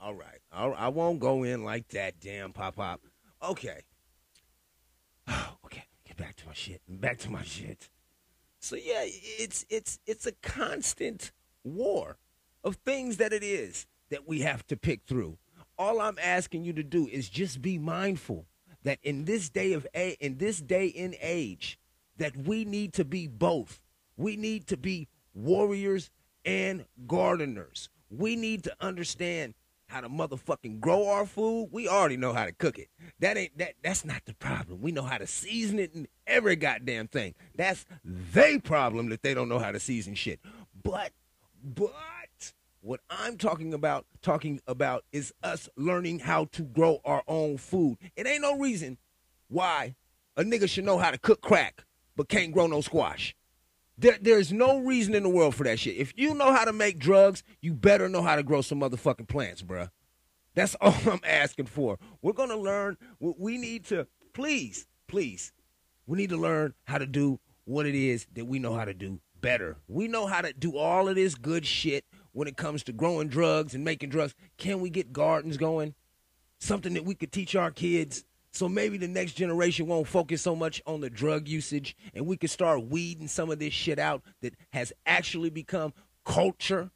All 0.00 0.14
right. 0.14 0.40
I 0.76 0.88
won't 0.88 1.20
go 1.20 1.42
in 1.42 1.64
like 1.64 1.88
that, 1.88 2.20
damn 2.20 2.52
pop 2.52 2.76
pop. 2.76 3.02
Okay. 3.42 3.82
okay. 5.64 5.84
My 6.20 6.52
shit. 6.54 6.80
Back 6.88 7.18
to 7.18 7.30
my 7.30 7.42
shit. 7.42 7.88
So 8.60 8.76
yeah, 8.76 9.02
it's 9.04 9.64
it's 9.70 9.98
it's 10.06 10.26
a 10.26 10.32
constant 10.42 11.32
war 11.64 12.18
of 12.62 12.76
things 12.76 13.16
that 13.16 13.32
it 13.32 13.42
is 13.42 13.86
that 14.10 14.28
we 14.28 14.40
have 14.40 14.66
to 14.66 14.76
pick 14.76 15.02
through. 15.06 15.38
All 15.78 16.00
I'm 16.00 16.18
asking 16.22 16.64
you 16.64 16.72
to 16.74 16.82
do 16.82 17.06
is 17.06 17.28
just 17.28 17.62
be 17.62 17.78
mindful 17.78 18.46
that 18.82 18.98
in 19.02 19.24
this 19.24 19.48
day 19.48 19.72
of 19.72 19.86
a 19.94 20.16
in 20.20 20.38
this 20.38 20.60
day 20.60 20.92
and 20.96 21.16
age 21.20 21.78
that 22.18 22.36
we 22.36 22.64
need 22.64 22.92
to 22.94 23.04
be 23.04 23.26
both. 23.26 23.80
We 24.16 24.36
need 24.36 24.66
to 24.66 24.76
be 24.76 25.08
warriors 25.32 26.10
and 26.44 26.84
gardeners. 27.06 27.88
We 28.10 28.36
need 28.36 28.64
to 28.64 28.74
understand 28.80 29.54
how 29.90 30.00
to 30.00 30.08
motherfucking 30.08 30.80
grow 30.80 31.08
our 31.08 31.26
food. 31.26 31.68
We 31.72 31.88
already 31.88 32.16
know 32.16 32.32
how 32.32 32.46
to 32.46 32.52
cook 32.52 32.78
it. 32.78 32.88
That 33.18 33.36
ain't 33.36 33.58
that 33.58 33.74
that's 33.82 34.04
not 34.04 34.24
the 34.24 34.34
problem. 34.34 34.80
We 34.80 34.92
know 34.92 35.02
how 35.02 35.18
to 35.18 35.26
season 35.26 35.78
it 35.78 35.94
and 35.94 36.06
every 36.26 36.56
goddamn 36.56 37.08
thing. 37.08 37.34
That's 37.54 37.84
they 38.04 38.58
problem 38.58 39.08
that 39.10 39.22
they 39.22 39.34
don't 39.34 39.48
know 39.48 39.58
how 39.58 39.72
to 39.72 39.80
season 39.80 40.14
shit. 40.14 40.40
But 40.82 41.12
but 41.62 41.92
what 42.80 43.00
I'm 43.10 43.36
talking 43.36 43.74
about 43.74 44.06
talking 44.22 44.60
about 44.66 45.04
is 45.12 45.34
us 45.42 45.68
learning 45.76 46.20
how 46.20 46.46
to 46.52 46.62
grow 46.62 47.00
our 47.04 47.22
own 47.26 47.58
food. 47.58 47.98
It 48.16 48.26
ain't 48.26 48.42
no 48.42 48.56
reason 48.56 48.96
why 49.48 49.96
a 50.36 50.44
nigga 50.44 50.68
should 50.68 50.84
know 50.84 50.98
how 50.98 51.10
to 51.10 51.18
cook 51.18 51.40
crack 51.40 51.84
but 52.16 52.28
can't 52.28 52.52
grow 52.52 52.66
no 52.66 52.80
squash. 52.80 53.34
There, 54.00 54.16
there's 54.18 54.50
no 54.50 54.78
reason 54.78 55.14
in 55.14 55.22
the 55.22 55.28
world 55.28 55.54
for 55.54 55.64
that 55.64 55.78
shit. 55.78 55.96
If 55.98 56.14
you 56.16 56.32
know 56.32 56.52
how 56.54 56.64
to 56.64 56.72
make 56.72 56.98
drugs, 56.98 57.42
you 57.60 57.74
better 57.74 58.08
know 58.08 58.22
how 58.22 58.34
to 58.34 58.42
grow 58.42 58.62
some 58.62 58.80
motherfucking 58.80 59.28
plants, 59.28 59.60
bruh. 59.62 59.90
That's 60.54 60.74
all 60.80 60.94
I'm 61.06 61.20
asking 61.22 61.66
for. 61.66 61.98
We're 62.22 62.32
gonna 62.32 62.56
learn. 62.56 62.96
What 63.18 63.38
we 63.38 63.58
need 63.58 63.84
to, 63.86 64.06
please, 64.32 64.86
please, 65.06 65.52
we 66.06 66.16
need 66.16 66.30
to 66.30 66.38
learn 66.38 66.72
how 66.84 66.96
to 66.96 67.06
do 67.06 67.40
what 67.64 67.84
it 67.84 67.94
is 67.94 68.26
that 68.32 68.46
we 68.46 68.58
know 68.58 68.74
how 68.74 68.86
to 68.86 68.94
do 68.94 69.20
better. 69.42 69.76
We 69.86 70.08
know 70.08 70.26
how 70.26 70.40
to 70.40 70.54
do 70.54 70.78
all 70.78 71.06
of 71.06 71.16
this 71.16 71.34
good 71.34 71.66
shit 71.66 72.06
when 72.32 72.48
it 72.48 72.56
comes 72.56 72.82
to 72.84 72.92
growing 72.92 73.28
drugs 73.28 73.74
and 73.74 73.84
making 73.84 74.08
drugs. 74.08 74.34
Can 74.56 74.80
we 74.80 74.88
get 74.88 75.12
gardens 75.12 75.58
going? 75.58 75.94
Something 76.58 76.94
that 76.94 77.04
we 77.04 77.14
could 77.14 77.32
teach 77.32 77.54
our 77.54 77.70
kids 77.70 78.24
so 78.52 78.68
maybe 78.68 78.98
the 78.98 79.08
next 79.08 79.34
generation 79.34 79.86
won't 79.86 80.08
focus 80.08 80.42
so 80.42 80.56
much 80.56 80.82
on 80.86 81.00
the 81.00 81.10
drug 81.10 81.46
usage 81.46 81.96
and 82.14 82.26
we 82.26 82.36
could 82.36 82.50
start 82.50 82.84
weeding 82.86 83.28
some 83.28 83.50
of 83.50 83.58
this 83.58 83.72
shit 83.72 83.98
out 83.98 84.22
that 84.42 84.54
has 84.72 84.92
actually 85.06 85.50
become 85.50 85.92
culture. 86.24 86.90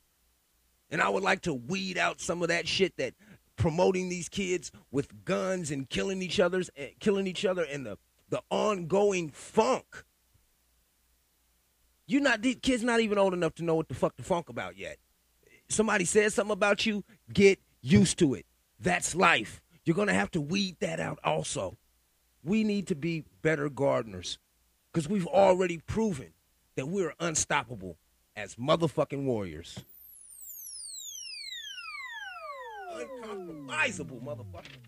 And 0.91 1.01
I 1.01 1.09
would 1.09 1.23
like 1.23 1.43
to 1.43 1.55
weed 1.55 1.97
out 1.97 2.21
some 2.21 2.43
of 2.43 2.49
that 2.49 2.67
shit 2.67 2.97
that 2.97 3.15
promoting 3.57 4.09
these 4.09 4.29
kids 4.29 4.73
with 4.91 5.25
guns 5.25 5.71
and 5.71 5.89
killing 5.89 6.23
each 6.23 6.41
other's 6.41 6.71
eh, 6.77 6.89
killing 6.99 7.27
each 7.27 7.45
other 7.45 7.63
and 7.63 7.87
the 7.87 7.99
the 8.31 8.43
ongoing 8.51 9.31
funk. 9.31 10.05
You're 12.07 12.21
not 12.21 12.43
these 12.43 12.57
kids 12.61 12.83
not 12.83 13.01
even 13.01 13.17
old 13.17 13.33
enough 13.33 13.55
to 13.57 13.65
know 13.65 13.77
what 13.77 13.89
the 13.89 13.95
fuck 13.95 14.17
the 14.17 14.25
funk 14.25 14.49
about 14.49 14.77
yet. 14.77 14.99
Somebody 15.69 16.05
says 16.05 16.35
something 16.35 16.53
about 16.53 16.85
you, 16.85 17.05
get 17.33 17.61
used 17.81 18.19
to 18.19 18.35
it. 18.35 18.45
That's 18.81 19.15
life. 19.15 19.63
You're 19.85 19.97
going 19.97 20.09
to 20.09 20.15
have 20.15 20.31
to 20.33 20.41
weed 20.41 20.77
that 20.81 21.01
out 21.01 21.19
also. 21.23 21.77
We 22.43 22.65
need 22.65 22.87
to 22.89 22.95
be 22.95 23.25
better 23.43 23.69
gardeners 23.69 24.39
because 24.93 25.09
we've 25.09 25.27
already 25.27 25.79
proven 25.79 26.33
that 26.77 26.87
we're 26.87 27.15
unstoppable 27.21 27.97
as 28.37 28.57
motherfucking 28.57 29.25
warriors. 29.25 29.79
Uncompromisable, 32.95 34.23
motherfucker. 34.23 34.79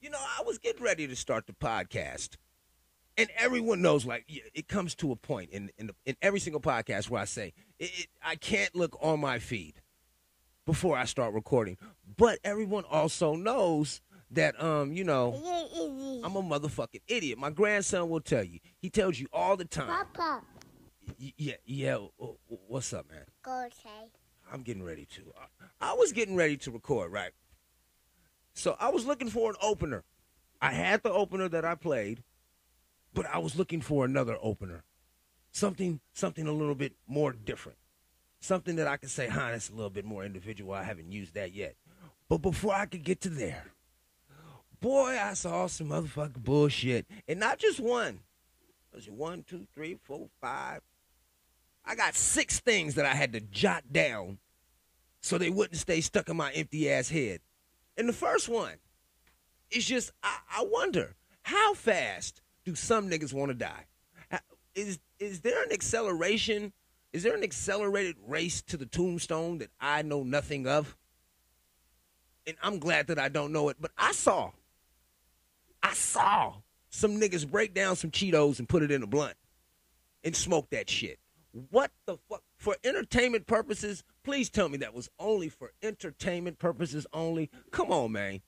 You 0.00 0.10
know, 0.10 0.18
I 0.18 0.42
was 0.44 0.58
getting 0.58 0.82
ready 0.82 1.06
to 1.06 1.16
start 1.16 1.46
the 1.46 1.52
podcast. 1.52 2.36
And 3.18 3.28
everyone 3.36 3.82
knows, 3.82 4.06
like, 4.06 4.24
it 4.28 4.68
comes 4.68 4.94
to 4.96 5.12
a 5.12 5.16
point 5.16 5.50
in 5.50 5.70
in, 5.76 5.88
the, 5.88 5.94
in 6.06 6.16
every 6.22 6.40
single 6.40 6.62
podcast 6.62 7.10
where 7.10 7.20
I 7.20 7.26
say, 7.26 7.52
it, 7.78 7.90
it, 7.94 8.06
I 8.24 8.36
can't 8.36 8.74
look 8.74 8.96
on 9.02 9.20
my 9.20 9.38
feed 9.38 9.74
before 10.64 10.96
I 10.96 11.04
start 11.04 11.34
recording. 11.34 11.76
But 12.16 12.38
everyone 12.42 12.84
also 12.90 13.34
knows 13.34 14.00
that 14.32 14.62
um, 14.62 14.92
you 14.92 15.04
know, 15.04 15.34
I'm 16.24 16.36
a 16.36 16.42
motherfucking 16.42 17.02
idiot. 17.08 17.38
My 17.38 17.50
grandson 17.50 18.08
will 18.08 18.20
tell 18.20 18.44
you. 18.44 18.58
He 18.78 18.90
tells 18.90 19.18
you 19.18 19.28
all 19.32 19.56
the 19.56 19.64
time. 19.64 19.88
Papa. 19.88 20.42
Y- 21.20 21.34
yeah, 21.36 21.54
yeah. 21.64 21.98
What's 22.66 22.92
up, 22.92 23.10
man? 23.10 23.24
Go 23.42 23.66
say. 23.82 23.90
I'm 24.52 24.62
getting 24.62 24.82
ready 24.82 25.06
to. 25.14 25.22
I, 25.80 25.90
I 25.90 25.94
was 25.94 26.12
getting 26.12 26.36
ready 26.36 26.56
to 26.58 26.70
record, 26.70 27.12
right? 27.12 27.32
So 28.54 28.76
I 28.78 28.90
was 28.90 29.06
looking 29.06 29.30
for 29.30 29.50
an 29.50 29.56
opener. 29.62 30.04
I 30.60 30.72
had 30.72 31.02
the 31.02 31.10
opener 31.10 31.48
that 31.48 31.64
I 31.64 31.74
played, 31.74 32.22
but 33.14 33.26
I 33.26 33.38
was 33.38 33.56
looking 33.56 33.80
for 33.80 34.04
another 34.04 34.36
opener. 34.40 34.84
Something 35.50 36.00
something 36.12 36.46
a 36.46 36.52
little 36.52 36.74
bit 36.74 36.94
more 37.06 37.32
different 37.32 37.78
something 38.42 38.76
that 38.76 38.86
I 38.86 38.96
can 38.96 39.08
say, 39.08 39.28
huh, 39.28 39.50
that's 39.50 39.70
a 39.70 39.72
little 39.74 39.90
bit 39.90 40.04
more 40.04 40.24
individual. 40.24 40.74
I 40.74 40.82
haven't 40.82 41.10
used 41.12 41.34
that 41.34 41.52
yet. 41.54 41.76
But 42.28 42.38
before 42.38 42.74
I 42.74 42.86
could 42.86 43.04
get 43.04 43.20
to 43.22 43.28
there, 43.28 43.71
boy, 44.82 45.18
I 45.18 45.32
saw 45.32 45.66
some 45.68 45.88
motherfucking 45.88 46.44
bullshit. 46.44 47.06
And 47.26 47.40
not 47.40 47.58
just 47.58 47.80
one. 47.80 48.20
Was 48.94 49.06
it 49.06 49.14
one, 49.14 49.44
two, 49.48 49.66
three, 49.72 49.96
four, 50.02 50.28
five? 50.42 50.82
I 51.86 51.94
got 51.94 52.14
six 52.14 52.60
things 52.60 52.96
that 52.96 53.06
I 53.06 53.14
had 53.14 53.32
to 53.32 53.40
jot 53.40 53.84
down 53.90 54.38
so 55.22 55.38
they 55.38 55.48
wouldn't 55.48 55.78
stay 55.78 56.02
stuck 56.02 56.28
in 56.28 56.36
my 56.36 56.52
empty 56.52 56.90
ass 56.90 57.08
head. 57.08 57.40
And 57.96 58.06
the 58.06 58.12
first 58.12 58.48
one 58.48 58.74
is 59.70 59.86
just, 59.86 60.12
I, 60.22 60.36
I 60.58 60.66
wonder, 60.70 61.14
how 61.42 61.72
fast 61.72 62.42
do 62.64 62.74
some 62.74 63.08
niggas 63.08 63.32
want 63.32 63.50
to 63.50 63.54
die? 63.54 63.86
Is 64.74 64.98
is 65.18 65.40
there 65.40 65.62
an 65.62 65.70
acceleration 65.70 66.72
is 67.12 67.24
there 67.24 67.34
an 67.34 67.42
accelerated 67.42 68.16
race 68.26 68.62
to 68.62 68.78
the 68.78 68.86
tombstone 68.86 69.58
that 69.58 69.68
I 69.78 70.00
know 70.00 70.22
nothing 70.22 70.66
of? 70.66 70.96
And 72.46 72.56
I'm 72.62 72.78
glad 72.78 73.08
that 73.08 73.18
I 73.18 73.28
don't 73.28 73.52
know 73.52 73.68
it, 73.68 73.76
but 73.78 73.90
I 73.98 74.12
saw, 74.12 74.52
I 75.92 75.94
saw 75.94 76.54
some 76.88 77.20
niggas 77.20 77.50
break 77.50 77.74
down 77.74 77.96
some 77.96 78.10
Cheetos 78.10 78.58
and 78.58 78.66
put 78.66 78.82
it 78.82 78.90
in 78.90 79.02
a 79.02 79.06
blunt 79.06 79.36
and 80.24 80.34
smoke 80.34 80.70
that 80.70 80.88
shit. 80.88 81.18
What 81.68 81.90
the 82.06 82.16
fuck? 82.30 82.42
For 82.56 82.76
entertainment 82.82 83.46
purposes, 83.46 84.02
please 84.24 84.48
tell 84.48 84.70
me 84.70 84.78
that 84.78 84.94
was 84.94 85.10
only 85.18 85.50
for 85.50 85.72
entertainment 85.82 86.58
purposes 86.58 87.06
only. 87.12 87.50
Come 87.72 87.92
on, 87.92 88.12
man. 88.12 88.40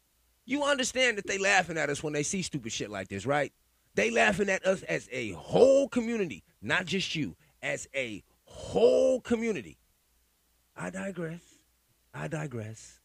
You 0.47 0.63
understand 0.63 1.19
that 1.19 1.27
they 1.27 1.37
laughing 1.37 1.77
at 1.77 1.91
us 1.91 2.03
when 2.03 2.15
they 2.15 2.23
see 2.23 2.41
stupid 2.41 2.73
shit 2.73 2.89
like 2.89 3.09
this, 3.09 3.27
right? 3.27 3.53
They 3.95 4.11
laughing 4.11 4.49
at 4.49 4.65
us 4.65 4.83
as 4.85 5.07
a 5.13 5.33
whole 5.33 5.91
community, 5.91 6.45
not 6.63 6.87
just 6.87 7.15
you, 7.15 7.37
as 7.63 7.87
a 7.95 8.25
whole 8.45 9.21
community. 9.21 9.77
I 10.75 10.89
digress. 10.89 11.43
I 12.15 12.27
digress. 12.29 13.01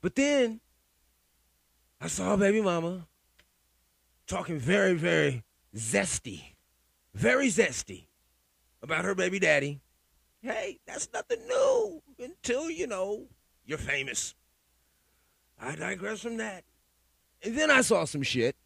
But 0.00 0.14
then 0.14 0.60
I 2.00 2.06
saw 2.06 2.36
baby 2.36 2.62
mama 2.62 3.06
talking 4.26 4.58
very, 4.58 4.94
very 4.94 5.42
zesty, 5.74 6.42
very 7.14 7.48
zesty 7.48 8.06
about 8.82 9.04
her 9.04 9.14
baby 9.14 9.38
daddy. 9.38 9.80
Hey, 10.42 10.78
that's 10.86 11.08
nothing 11.12 11.46
new 11.46 12.02
until, 12.18 12.70
you 12.70 12.86
know, 12.86 13.26
you're 13.64 13.78
famous. 13.78 14.34
I 15.60 15.74
digress 15.74 16.20
from 16.20 16.36
that. 16.36 16.64
And 17.42 17.56
then 17.56 17.70
I 17.70 17.80
saw 17.80 18.04
some 18.04 18.22
shit 18.22 18.56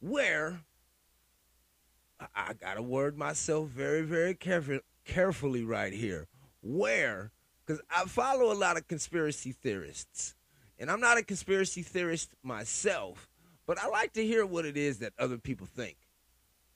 where 0.00 0.60
I 2.34 2.52
gotta 2.54 2.82
word 2.82 3.16
myself 3.16 3.68
very, 3.68 4.02
very 4.02 4.34
careful, 4.34 4.80
carefully 5.04 5.64
right 5.64 5.92
here. 5.92 6.26
Where? 6.62 7.32
Because 7.64 7.82
I 7.90 8.04
follow 8.04 8.52
a 8.52 8.54
lot 8.54 8.76
of 8.76 8.86
conspiracy 8.88 9.52
theorists, 9.52 10.34
and 10.78 10.90
I'm 10.90 11.00
not 11.00 11.18
a 11.18 11.22
conspiracy 11.22 11.82
theorist 11.82 12.30
myself, 12.42 13.28
but 13.66 13.78
I 13.82 13.88
like 13.88 14.12
to 14.14 14.24
hear 14.24 14.46
what 14.46 14.64
it 14.64 14.76
is 14.76 14.98
that 14.98 15.12
other 15.18 15.38
people 15.38 15.66
think. 15.66 15.96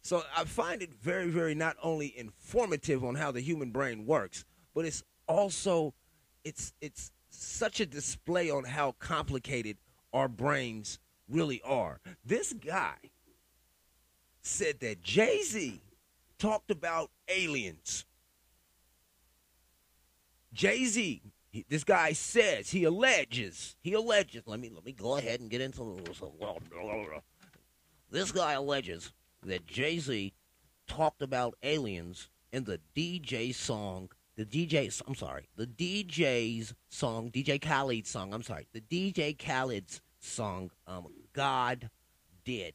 So 0.03 0.23
I 0.37 0.45
find 0.45 0.83
it 0.83 0.95
very, 0.95 1.29
very 1.29 1.55
not 1.55 1.77
only 1.83 2.17
informative 2.19 3.05
on 3.05 3.15
how 3.15 3.31
the 3.31 3.41
human 3.41 3.71
brain 3.71 4.07
works, 4.07 4.45
but 4.75 4.85
it's 4.85 5.03
also 5.29 5.95
it's 6.45 6.73
it's 6.81 7.13
such 7.29 7.81
a 7.81 7.87
display 7.87 8.51
on 8.51 8.65
how 8.65 8.93
complicated 8.99 9.77
our 10.13 10.29
brains 10.29 10.99
really 11.29 11.61
are. 11.63 12.01
This 12.25 12.53
guy 12.53 12.97
said 14.43 14.81
that 14.81 15.03
Jay 15.03 15.43
Z 15.43 15.81
talked 16.39 16.71
about 16.71 17.11
aliens. 17.29 18.05
Jay 20.53 20.85
Z, 21.53 21.65
this 21.69 21.85
guy 21.85 22.13
says 22.13 22.71
he 22.71 22.85
alleges. 22.85 23.77
He 23.81 23.95
alleges. 23.95 24.43
Let 24.47 24.61
me 24.61 24.71
let 24.73 24.85
me 24.85 24.93
go 24.93 25.17
ahead 25.17 25.41
and 25.41 25.51
get 25.51 25.61
into 25.61 25.99
this. 26.05 26.21
This 28.11 28.33
guy 28.33 28.53
alleges 28.53 29.13
that 29.45 29.67
Jay 29.67 29.99
Z 29.99 30.33
talked 30.87 31.23
about 31.23 31.55
aliens 31.63 32.29
in 32.53 32.65
the 32.65 32.81
DJ 32.97 33.55
song. 33.55 34.11
The 34.37 34.47
DJ, 34.47 35.03
I'm 35.07 35.15
sorry, 35.15 35.49
the 35.57 35.67
DJ's 35.67 36.73
song, 36.89 37.31
DJ 37.31 37.61
Khaled's 37.61 38.09
song. 38.09 38.33
I'm 38.33 38.43
sorry, 38.43 38.67
the 38.73 38.81
DJ 38.81 39.37
Khaled's 39.37 40.01
song. 40.19 40.71
Um, 40.87 41.09
God 41.35 41.91
did. 42.45 42.75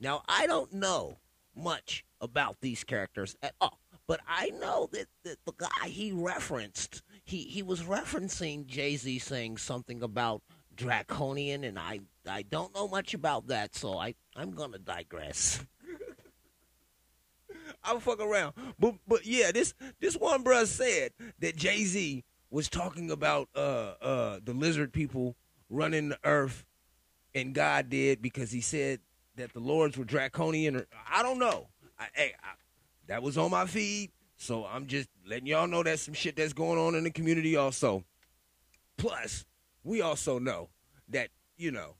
Now, 0.00 0.22
I 0.28 0.46
don't 0.46 0.72
know 0.72 1.18
much 1.54 2.04
about 2.20 2.56
these 2.60 2.84
characters 2.84 3.36
at 3.42 3.54
all. 3.60 3.78
But 4.06 4.20
I 4.26 4.50
know 4.50 4.88
that, 4.92 5.06
that 5.24 5.36
the 5.44 5.52
guy 5.52 5.88
he 5.88 6.12
referenced, 6.12 7.02
he, 7.28 7.42
he 7.42 7.62
was 7.62 7.82
referencing 7.82 8.66
Jay 8.66 8.96
Z 8.96 9.18
saying 9.18 9.58
something 9.58 10.02
about 10.02 10.42
draconian, 10.74 11.64
and 11.64 11.78
I 11.78 12.00
I 12.26 12.42
don't 12.42 12.74
know 12.74 12.88
much 12.88 13.12
about 13.12 13.48
that, 13.48 13.74
so 13.74 13.98
I 13.98 14.14
I'm 14.34 14.52
gonna 14.52 14.78
digress. 14.78 15.62
I'll 17.84 18.00
fuck 18.00 18.20
around, 18.20 18.54
but 18.78 18.94
but 19.06 19.26
yeah, 19.26 19.52
this 19.52 19.74
this 20.00 20.14
one 20.14 20.42
bruh 20.42 20.66
said 20.66 21.12
that 21.40 21.54
Jay 21.54 21.84
Z 21.84 22.24
was 22.50 22.70
talking 22.70 23.10
about 23.10 23.50
uh 23.54 23.94
uh 24.00 24.40
the 24.42 24.54
lizard 24.54 24.94
people 24.94 25.36
running 25.68 26.08
the 26.08 26.18
earth, 26.24 26.64
and 27.34 27.54
God 27.54 27.90
did 27.90 28.22
because 28.22 28.50
he 28.50 28.62
said 28.62 29.00
that 29.36 29.52
the 29.52 29.60
lords 29.60 29.98
were 29.98 30.04
draconian, 30.04 30.76
or 30.76 30.86
I 31.10 31.22
don't 31.22 31.38
know. 31.38 31.68
I, 31.98 32.06
hey, 32.14 32.32
I, 32.42 32.52
that 33.08 33.22
was 33.22 33.36
on 33.36 33.50
my 33.50 33.66
feed, 33.66 34.12
so 34.38 34.64
I'm 34.64 34.86
just 34.86 35.08
letting 35.26 35.46
y'all 35.46 35.66
know 35.66 35.82
that's 35.82 36.02
some 36.02 36.14
shit 36.14 36.36
that's 36.36 36.52
going 36.52 36.78
on 36.78 36.94
in 36.94 37.04
the 37.04 37.10
community 37.10 37.56
also. 37.56 38.04
Plus, 38.96 39.44
we 39.84 40.00
also 40.00 40.38
know 40.38 40.70
that, 41.08 41.28
you 41.56 41.70
know, 41.70 41.96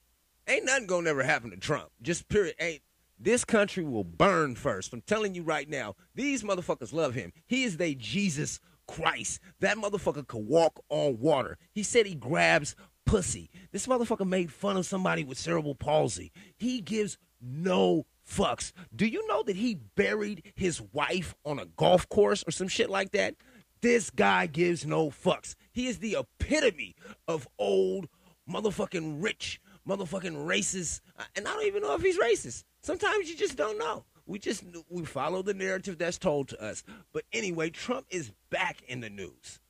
ain't 0.46 0.64
nothing 0.64 0.86
gonna 0.86 1.02
never 1.02 1.24
happen 1.24 1.50
to 1.50 1.56
Trump. 1.56 1.90
Just 2.00 2.28
period. 2.28 2.54
Ain't 2.60 2.82
this 3.18 3.44
country 3.44 3.84
will 3.84 4.04
burn 4.04 4.54
first. 4.54 4.92
I'm 4.92 5.00
telling 5.02 5.34
you 5.34 5.42
right 5.42 5.68
now, 5.68 5.96
these 6.14 6.44
motherfuckers 6.44 6.92
love 6.92 7.14
him. 7.14 7.32
He 7.48 7.64
is 7.64 7.76
their 7.76 7.94
Jesus 7.94 8.60
Christ. 8.86 9.40
That 9.58 9.76
motherfucker 9.76 10.26
could 10.26 10.46
walk 10.46 10.80
on 10.88 11.18
water. 11.18 11.58
He 11.72 11.82
said 11.82 12.06
he 12.06 12.14
grabs 12.14 12.76
pussy. 13.04 13.50
This 13.72 13.88
motherfucker 13.88 14.26
made 14.26 14.52
fun 14.52 14.76
of 14.76 14.86
somebody 14.86 15.24
with 15.24 15.38
cerebral 15.38 15.74
palsy. 15.74 16.30
He 16.56 16.80
gives 16.80 17.18
no 17.40 18.06
fucks. 18.28 18.72
Do 18.94 19.06
you 19.06 19.26
know 19.26 19.42
that 19.44 19.56
he 19.56 19.76
buried 19.96 20.52
his 20.54 20.80
wife 20.92 21.34
on 21.44 21.58
a 21.58 21.66
golf 21.66 22.08
course 22.08 22.44
or 22.46 22.50
some 22.50 22.68
shit 22.68 22.90
like 22.90 23.12
that? 23.12 23.34
This 23.80 24.10
guy 24.10 24.46
gives 24.46 24.84
no 24.84 25.10
fucks. 25.10 25.54
He 25.72 25.86
is 25.86 25.98
the 25.98 26.18
epitome 26.18 26.96
of 27.26 27.46
old 27.58 28.08
motherfucking 28.48 29.22
rich 29.22 29.60
motherfucking 29.88 30.46
racist. 30.46 31.00
Uh, 31.18 31.24
and 31.34 31.48
I 31.48 31.52
don't 31.52 31.66
even 31.66 31.82
know 31.82 31.94
if 31.94 32.02
he's 32.02 32.18
racist. 32.18 32.64
Sometimes 32.82 33.28
you 33.28 33.36
just 33.36 33.56
don't 33.56 33.78
know. 33.78 34.04
We 34.26 34.38
just 34.38 34.62
we 34.90 35.04
follow 35.04 35.42
the 35.42 35.54
narrative 35.54 35.96
that's 35.96 36.18
told 36.18 36.48
to 36.48 36.62
us. 36.62 36.84
But 37.12 37.24
anyway, 37.32 37.70
Trump 37.70 38.06
is 38.10 38.30
back 38.50 38.82
in 38.86 39.00
the 39.00 39.08
news. 39.08 39.60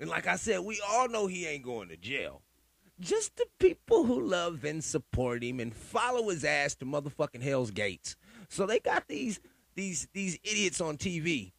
And 0.00 0.10
like 0.10 0.26
I 0.26 0.34
said, 0.36 0.60
we 0.60 0.82
all 0.90 1.08
know 1.08 1.28
he 1.28 1.46
ain't 1.46 1.64
going 1.64 1.88
to 1.90 1.96
jail. 1.96 2.42
Just 3.00 3.36
the 3.36 3.46
people 3.58 4.04
who 4.04 4.20
love 4.20 4.64
and 4.64 4.82
support 4.82 5.42
him 5.42 5.58
and 5.58 5.74
follow 5.74 6.28
his 6.28 6.44
ass 6.44 6.74
to 6.76 6.84
motherfucking 6.84 7.42
Hell's 7.42 7.70
Gates. 7.70 8.16
So 8.48 8.66
they 8.66 8.78
got 8.78 9.08
these 9.08 9.40
these 9.74 10.06
these 10.12 10.38
idiots 10.44 10.80
on 10.80 10.96
TV, 10.96 11.52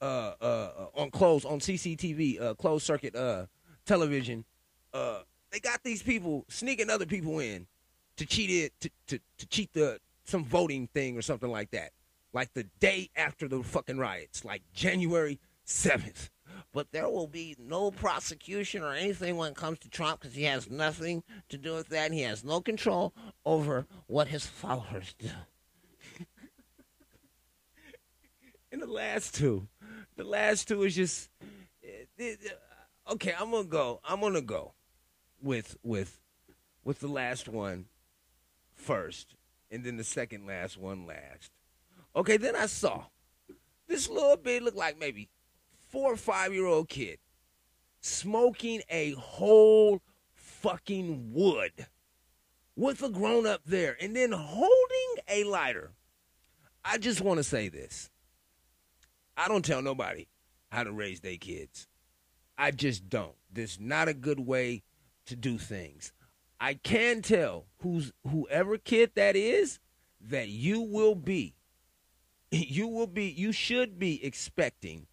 uh, 0.00 0.32
uh, 0.40 0.44
uh, 0.44 0.86
on 1.00 1.10
closed 1.10 1.46
on 1.46 1.60
CCTV, 1.60 2.40
uh, 2.40 2.54
closed 2.54 2.84
circuit 2.84 3.14
uh, 3.14 3.46
television. 3.86 4.44
Uh, 4.92 5.20
they 5.50 5.60
got 5.60 5.82
these 5.84 6.02
people 6.02 6.44
sneaking 6.48 6.90
other 6.90 7.06
people 7.06 7.38
in 7.38 7.66
to 8.16 8.26
cheat 8.26 8.50
it 8.50 8.72
to, 8.80 8.90
to, 9.06 9.20
to 9.38 9.46
cheat 9.46 9.72
the 9.72 10.00
some 10.24 10.44
voting 10.44 10.88
thing 10.88 11.16
or 11.16 11.22
something 11.22 11.50
like 11.50 11.70
that. 11.70 11.90
Like 12.32 12.52
the 12.54 12.64
day 12.80 13.10
after 13.16 13.48
the 13.48 13.62
fucking 13.62 13.98
riots, 13.98 14.44
like 14.44 14.62
January 14.72 15.38
7th. 15.66 16.30
But 16.72 16.92
there 16.92 17.08
will 17.08 17.26
be 17.26 17.56
no 17.58 17.90
prosecution 17.90 18.82
or 18.82 18.92
anything 18.92 19.36
when 19.36 19.52
it 19.52 19.56
comes 19.56 19.80
to 19.80 19.90
Trump 19.90 20.20
because 20.20 20.36
he 20.36 20.44
has 20.44 20.70
nothing 20.70 21.24
to 21.48 21.58
do 21.58 21.74
with 21.74 21.88
that. 21.88 22.12
he 22.12 22.22
has 22.22 22.44
no 22.44 22.60
control 22.60 23.12
over 23.44 23.86
what 24.06 24.28
his 24.28 24.46
followers 24.46 25.14
do. 25.18 25.30
and 28.72 28.80
the 28.80 28.86
last 28.86 29.34
two, 29.34 29.66
the 30.16 30.24
last 30.24 30.68
two 30.68 30.84
is 30.84 30.94
just 30.94 31.28
eh, 31.84 32.34
okay. 33.10 33.34
I'm 33.38 33.50
gonna 33.50 33.64
go. 33.64 34.00
I'm 34.04 34.20
gonna 34.20 34.40
go 34.40 34.74
with 35.42 35.76
with 35.82 36.20
with 36.84 37.00
the 37.00 37.08
last 37.08 37.48
one 37.48 37.86
first, 38.74 39.34
and 39.72 39.82
then 39.82 39.96
the 39.96 40.04
second 40.04 40.46
last 40.46 40.76
one 40.76 41.04
last. 41.04 41.50
Okay, 42.14 42.36
then 42.36 42.54
I 42.54 42.66
saw 42.66 43.06
this 43.88 44.08
little 44.08 44.36
bit 44.36 44.62
looked 44.62 44.76
like 44.76 44.98
maybe 44.98 45.28
four 45.90 46.12
or 46.12 46.16
five 46.16 46.54
year 46.54 46.66
old 46.66 46.88
kid 46.88 47.18
smoking 48.00 48.82
a 48.88 49.12
whole 49.12 50.00
fucking 50.32 51.32
wood 51.32 51.72
with 52.76 53.02
a 53.02 53.10
grown 53.10 53.46
up 53.46 53.60
there 53.66 53.96
and 54.00 54.16
then 54.16 54.32
holding 54.32 55.22
a 55.28 55.44
lighter. 55.44 55.92
I 56.84 56.98
just 56.98 57.20
want 57.20 57.38
to 57.38 57.44
say 57.44 57.68
this. 57.68 58.10
I 59.36 59.48
don't 59.48 59.64
tell 59.64 59.82
nobody 59.82 60.28
how 60.70 60.84
to 60.84 60.92
raise 60.92 61.20
their 61.20 61.36
kids. 61.36 61.88
I 62.56 62.70
just 62.70 63.08
don't. 63.08 63.34
There's 63.52 63.78
not 63.80 64.08
a 64.08 64.14
good 64.14 64.40
way 64.40 64.82
to 65.26 65.36
do 65.36 65.58
things. 65.58 66.12
I 66.60 66.74
can 66.74 67.22
tell 67.22 67.66
who's 67.78 68.12
whoever 68.28 68.76
kid 68.76 69.12
that 69.14 69.34
is 69.34 69.78
that 70.20 70.48
you 70.48 70.80
will 70.80 71.14
be 71.14 71.54
you 72.50 72.86
will 72.86 73.06
be 73.06 73.24
you 73.24 73.52
should 73.52 73.98
be 73.98 74.22
expecting 74.24 75.06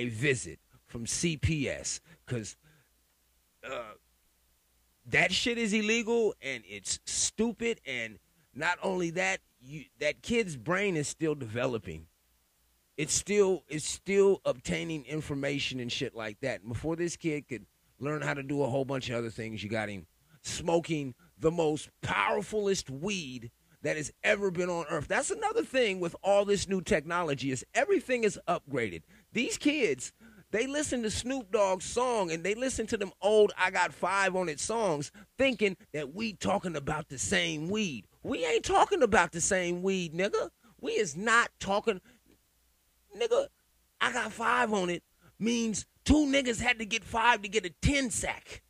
a 0.00 0.08
visit 0.08 0.58
from 0.86 1.06
CPS 1.06 2.00
cuz 2.26 2.56
uh, 3.64 3.94
that 5.06 5.32
shit 5.32 5.58
is 5.58 5.72
illegal 5.72 6.34
and 6.40 6.62
it's 6.66 6.98
stupid 7.04 7.80
and 7.86 8.18
not 8.54 8.78
only 8.82 9.10
that 9.10 9.40
you 9.60 9.84
that 9.98 10.22
kid's 10.22 10.56
brain 10.56 10.96
is 10.96 11.08
still 11.08 11.34
developing 11.34 12.06
it's 12.96 13.14
still 13.14 13.64
it's 13.68 13.88
still 13.88 14.40
obtaining 14.44 15.04
information 15.06 15.80
and 15.80 15.90
shit 15.90 16.14
like 16.14 16.38
that 16.40 16.66
before 16.68 16.96
this 16.96 17.16
kid 17.16 17.48
could 17.48 17.66
learn 17.98 18.22
how 18.22 18.34
to 18.34 18.42
do 18.42 18.62
a 18.62 18.68
whole 18.68 18.84
bunch 18.84 19.08
of 19.08 19.16
other 19.16 19.30
things. 19.30 19.62
You 19.62 19.70
got 19.70 19.88
him 19.88 20.06
smoking 20.42 21.14
the 21.38 21.50
most 21.50 21.88
powerfulest 22.02 22.90
weed 22.90 23.50
that 23.82 23.96
has 23.96 24.12
ever 24.22 24.50
been 24.50 24.68
on 24.68 24.84
earth. 24.90 25.08
That's 25.08 25.30
another 25.30 25.64
thing 25.64 26.00
with 26.00 26.14
all 26.22 26.44
this 26.44 26.68
new 26.68 26.82
technology 26.82 27.50
is 27.50 27.64
everything 27.74 28.24
is 28.24 28.38
upgraded. 28.46 29.02
These 29.32 29.58
kids, 29.58 30.12
they 30.50 30.66
listen 30.66 31.02
to 31.02 31.10
Snoop 31.10 31.52
Dogg's 31.52 31.84
song 31.84 32.30
and 32.30 32.42
they 32.42 32.54
listen 32.54 32.86
to 32.88 32.96
them 32.96 33.12
old 33.20 33.52
I 33.56 33.70
Got 33.70 33.92
Five 33.92 34.34
on 34.34 34.48
It 34.48 34.60
songs 34.60 35.12
thinking 35.38 35.76
that 35.92 36.14
we 36.14 36.32
talking 36.32 36.76
about 36.76 37.08
the 37.08 37.18
same 37.18 37.68
weed. 37.68 38.06
We 38.22 38.44
ain't 38.44 38.64
talking 38.64 39.02
about 39.02 39.32
the 39.32 39.40
same 39.40 39.82
weed, 39.82 40.14
nigga. 40.14 40.50
We 40.80 40.92
is 40.92 41.16
not 41.16 41.50
talking 41.60 42.00
nigga, 43.18 43.46
I 44.00 44.12
got 44.12 44.32
five 44.32 44.72
on 44.72 44.90
it 44.90 45.02
means 45.38 45.86
Two 46.04 46.26
niggas 46.26 46.60
had 46.60 46.78
to 46.78 46.84
get 46.84 47.04
five 47.04 47.42
to 47.42 47.48
get 47.48 47.66
a 47.66 47.70
10 47.82 48.10
sack. 48.10 48.62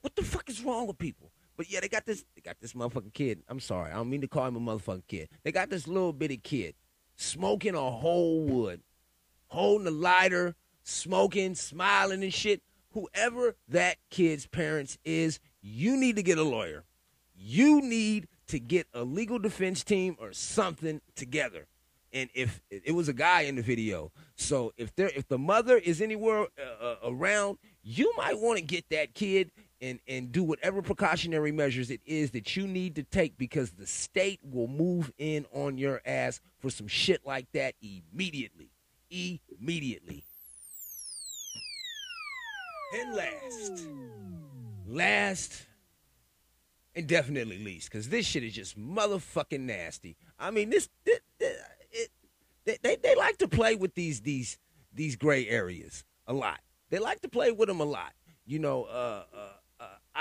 What 0.00 0.16
the 0.16 0.22
fuck 0.22 0.48
is 0.48 0.64
wrong 0.64 0.86
with 0.86 0.98
people? 0.98 1.30
But 1.56 1.70
yeah, 1.70 1.80
they 1.80 1.88
got 1.88 2.06
this 2.06 2.24
they 2.34 2.40
got 2.40 2.58
this 2.60 2.72
motherfucking 2.72 3.12
kid. 3.12 3.42
I'm 3.48 3.60
sorry, 3.60 3.92
I 3.92 3.94
don't 3.94 4.10
mean 4.10 4.22
to 4.22 4.26
call 4.26 4.48
him 4.48 4.56
a 4.56 4.60
motherfucking 4.60 5.06
kid. 5.06 5.28
They 5.44 5.52
got 5.52 5.70
this 5.70 5.86
little 5.86 6.12
bitty 6.12 6.38
kid 6.38 6.74
smoking 7.16 7.74
a 7.74 7.90
whole 7.90 8.42
wood, 8.42 8.80
holding 9.48 9.86
a 9.86 9.90
lighter, 9.90 10.54
smoking, 10.82 11.54
smiling 11.54 12.22
and 12.22 12.34
shit. 12.34 12.62
Whoever 12.92 13.56
that 13.68 13.96
kid's 14.10 14.46
parents 14.46 14.98
is, 15.04 15.40
you 15.60 15.96
need 15.96 16.16
to 16.16 16.22
get 16.22 16.38
a 16.38 16.42
lawyer. 16.42 16.84
You 17.34 17.80
need 17.80 18.28
to 18.48 18.58
get 18.58 18.86
a 18.92 19.02
legal 19.02 19.38
defense 19.38 19.82
team 19.82 20.16
or 20.20 20.32
something 20.32 21.00
together 21.14 21.68
and 22.12 22.28
if 22.34 22.60
it 22.70 22.94
was 22.94 23.08
a 23.08 23.12
guy 23.12 23.42
in 23.42 23.56
the 23.56 23.62
video, 23.62 24.12
so 24.36 24.72
if 24.76 24.94
there 24.94 25.10
if 25.16 25.28
the 25.28 25.38
mother 25.38 25.76
is 25.76 26.00
anywhere 26.00 26.46
uh, 26.58 26.84
uh 26.84 26.96
around, 27.04 27.58
you 27.82 28.12
might 28.16 28.38
want 28.38 28.58
to 28.58 28.64
get 28.64 28.84
that 28.90 29.14
kid 29.14 29.50
and 29.82 29.98
and 30.06 30.32
do 30.32 30.42
whatever 30.42 30.80
precautionary 30.80 31.52
measures 31.52 31.90
it 31.90 32.00
is 32.06 32.30
that 32.30 32.56
you 32.56 32.66
need 32.66 32.94
to 32.94 33.02
take 33.02 33.36
because 33.36 33.72
the 33.72 33.86
state 33.86 34.40
will 34.42 34.68
move 34.68 35.12
in 35.18 35.44
on 35.52 35.76
your 35.76 36.00
ass 36.06 36.40
for 36.60 36.70
some 36.70 36.86
shit 36.86 37.26
like 37.26 37.50
that 37.52 37.74
immediately, 37.82 38.70
immediately. 39.10 40.24
And 42.94 43.16
last, 43.16 43.86
last, 44.86 45.66
and 46.94 47.06
definitely 47.06 47.58
least, 47.58 47.90
because 47.90 48.08
this 48.08 48.26
shit 48.26 48.44
is 48.44 48.52
just 48.52 48.78
motherfucking 48.78 49.60
nasty. 49.60 50.16
I 50.38 50.50
mean, 50.50 50.68
this, 50.70 50.88
this, 51.04 51.20
this 51.38 51.56
they, 52.64 52.78
they, 52.82 52.96
they 52.96 53.14
like 53.16 53.38
to 53.38 53.48
play 53.48 53.74
with 53.74 53.94
these 53.94 54.20
these 54.20 54.58
these 54.94 55.16
gray 55.16 55.48
areas 55.48 56.04
a 56.26 56.32
lot. 56.32 56.60
They 56.90 56.98
like 56.98 57.20
to 57.22 57.28
play 57.28 57.50
with 57.50 57.68
them 57.68 57.80
a 57.80 57.84
lot. 57.84 58.12
You 58.44 58.58
know, 58.58 58.84
uh, 58.84 59.24
uh, 59.34 59.52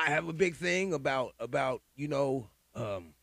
I 0.01 0.09
have 0.09 0.27
a 0.27 0.33
big 0.33 0.55
thing 0.55 0.93
about 0.93 1.33
about 1.39 1.83
you 1.95 2.07
know 2.07 2.49
um, 2.73 3.13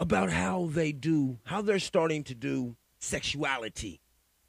about 0.00 0.30
how 0.30 0.70
they 0.72 0.90
do 0.90 1.38
how 1.44 1.60
they're 1.60 1.78
starting 1.78 2.24
to 2.24 2.34
do 2.34 2.76
sexuality 2.98 4.00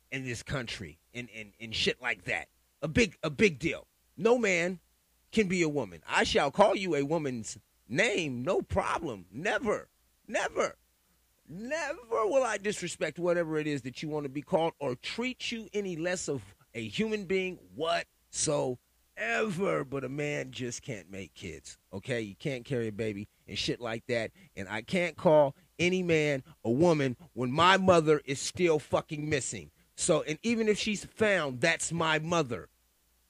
in 0.10 0.24
this 0.24 0.44
country 0.44 1.00
and, 1.14 1.28
and, 1.36 1.52
and 1.60 1.76
shit 1.76 2.02
like 2.02 2.24
that. 2.26 2.48
A 2.82 2.88
big 2.88 3.18
a 3.24 3.30
big 3.30 3.60
deal. 3.60 3.88
No 4.16 4.38
man 4.38 4.80
can 5.34 5.48
be 5.48 5.64
a 5.64 5.70
woman. 5.70 6.02
I 6.08 6.24
shall 6.24 6.50
call 6.50 6.78
you 6.78 6.96
a 6.96 7.04
woman's 7.04 7.58
name, 7.90 8.42
no 8.42 8.62
problem. 8.62 9.26
Never. 9.30 9.90
Never. 10.30 10.78
Never 11.50 12.26
will 12.26 12.44
I 12.44 12.58
disrespect 12.58 13.20
whatever 13.20 13.58
it 13.58 13.68
is 13.68 13.82
that 13.82 14.02
you 14.02 14.08
want 14.08 14.24
to 14.24 14.30
be 14.30 14.42
called 14.42 14.74
or 14.80 14.96
treat 14.96 15.52
you 15.52 15.68
any 15.74 15.98
less 15.98 16.30
of 16.30 16.42
a 16.74 16.88
human 16.88 17.26
being 17.26 17.60
whatsoever. 17.76 18.78
Ever 19.18 19.84
but 19.84 20.04
a 20.04 20.10
man 20.10 20.52
just 20.52 20.84
can't 20.84 21.12
make 21.12 21.34
kids, 21.34 21.80
okay? 21.92 22.22
You 22.22 22.36
can't 22.36 22.64
carry 22.64 22.88
a 22.90 22.92
baby 22.92 23.28
and 23.48 23.58
shit 23.58 23.82
like 23.82 24.06
that. 24.08 24.30
And 24.56 24.70
I 24.70 24.84
can't 24.84 25.18
call 25.18 25.56
any 25.80 26.04
man 26.04 26.44
a 26.64 26.70
woman 26.70 27.18
when 27.34 27.52
my 27.52 27.78
mother 27.78 28.22
is 28.26 28.40
still 28.40 28.78
fucking 28.78 29.28
missing. 29.28 29.72
So, 29.96 30.22
and 30.22 30.38
even 30.44 30.68
if 30.68 30.78
she's 30.78 31.04
found, 31.04 31.62
that's 31.62 31.92
my 31.92 32.20
mother. 32.20 32.70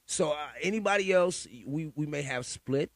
So, 0.05 0.31
uh, 0.31 0.47
anybody 0.61 1.13
else, 1.13 1.47
we, 1.65 1.93
we 1.95 2.05
may 2.05 2.21
have 2.21 2.45
split 2.45 2.91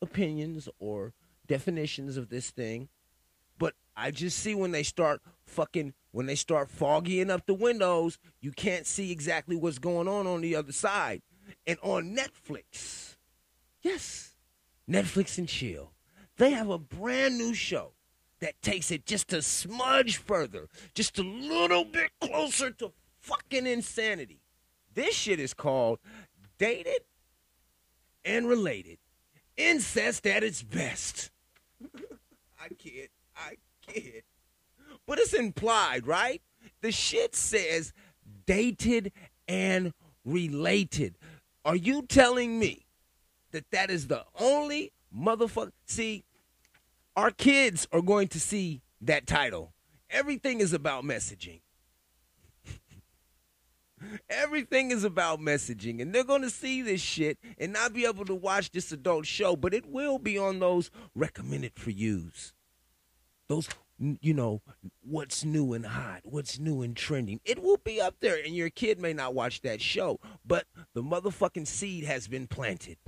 opinions 0.00 0.68
or 0.78 1.14
definitions 1.48 2.16
of 2.16 2.28
this 2.28 2.50
thing. 2.50 2.88
But 3.58 3.74
I 3.96 4.12
just 4.12 4.38
see 4.38 4.54
when 4.54 4.70
they 4.70 4.84
start 4.84 5.20
fucking, 5.46 5.94
when 6.12 6.26
they 6.26 6.36
start 6.36 6.68
foggying 6.68 7.30
up 7.30 7.46
the 7.46 7.54
windows, 7.54 8.18
you 8.40 8.52
can't 8.52 8.86
see 8.86 9.10
exactly 9.10 9.56
what's 9.56 9.78
going 9.78 10.06
on 10.06 10.28
on 10.28 10.40
the 10.40 10.54
other 10.54 10.72
side. 10.72 11.22
And 11.66 11.78
on 11.82 12.16
Netflix, 12.16 13.16
yes, 13.82 14.34
Netflix 14.88 15.36
and 15.38 15.48
Chill, 15.48 15.92
they 16.36 16.50
have 16.50 16.68
a 16.68 16.78
brand 16.78 17.38
new 17.38 17.54
show 17.54 17.92
that 18.40 18.60
takes 18.62 18.90
it 18.90 19.06
just 19.06 19.32
a 19.32 19.42
smudge 19.42 20.18
further, 20.18 20.68
just 20.94 21.18
a 21.18 21.22
little 21.22 21.84
bit 21.84 22.10
closer 22.20 22.70
to 22.70 22.92
fucking 23.20 23.66
insanity. 23.66 24.40
This 24.94 25.14
shit 25.14 25.40
is 25.40 25.54
called 25.54 25.98
Dated 26.58 27.00
and 28.24 28.48
Related. 28.48 28.98
Incest 29.56 30.26
at 30.26 30.44
its 30.44 30.62
best. 30.62 31.30
I 32.60 32.68
kid. 32.78 33.08
I 33.34 33.56
kid. 33.86 34.22
But 35.06 35.18
it's 35.18 35.32
implied, 35.32 36.06
right? 36.06 36.42
The 36.82 36.92
shit 36.92 37.34
says 37.34 37.92
dated 38.44 39.12
and 39.48 39.92
related. 40.24 41.16
Are 41.66 41.74
you 41.74 42.02
telling 42.02 42.60
me 42.60 42.86
that 43.50 43.72
that 43.72 43.90
is 43.90 44.06
the 44.06 44.24
only 44.38 44.92
motherfucker? 45.12 45.72
See, 45.84 46.22
our 47.16 47.32
kids 47.32 47.88
are 47.90 48.02
going 48.02 48.28
to 48.28 48.40
see 48.40 48.82
that 49.00 49.26
title. 49.26 49.72
Everything 50.08 50.60
is 50.60 50.72
about 50.72 51.02
messaging. 51.02 51.62
Everything 54.30 54.92
is 54.92 55.02
about 55.02 55.40
messaging, 55.40 56.00
and 56.00 56.14
they're 56.14 56.22
going 56.22 56.42
to 56.42 56.50
see 56.50 56.82
this 56.82 57.00
shit 57.00 57.36
and 57.58 57.72
not 57.72 57.92
be 57.92 58.06
able 58.06 58.24
to 58.26 58.34
watch 58.34 58.70
this 58.70 58.92
adult 58.92 59.26
show, 59.26 59.56
but 59.56 59.74
it 59.74 59.86
will 59.86 60.20
be 60.20 60.38
on 60.38 60.60
those 60.60 60.92
recommended 61.16 61.72
for 61.74 61.90
yous. 61.90 62.52
Those, 63.48 63.68
you 63.98 64.34
know, 64.34 64.62
what's 65.02 65.44
new 65.44 65.72
and 65.72 65.86
hot, 65.86 66.20
what's 66.22 66.60
new 66.60 66.82
and 66.82 66.96
trending. 66.96 67.40
It 67.44 67.60
will 67.60 67.78
be 67.78 68.00
up 68.00 68.14
there, 68.20 68.36
and 68.36 68.54
your 68.54 68.70
kid 68.70 69.00
may 69.00 69.12
not 69.12 69.34
watch 69.34 69.62
that 69.62 69.80
show, 69.80 70.20
but 70.46 70.66
the 70.94 71.02
motherfucking 71.02 71.66
seed 71.66 72.04
has 72.04 72.28
been 72.28 72.46
planted. 72.46 72.98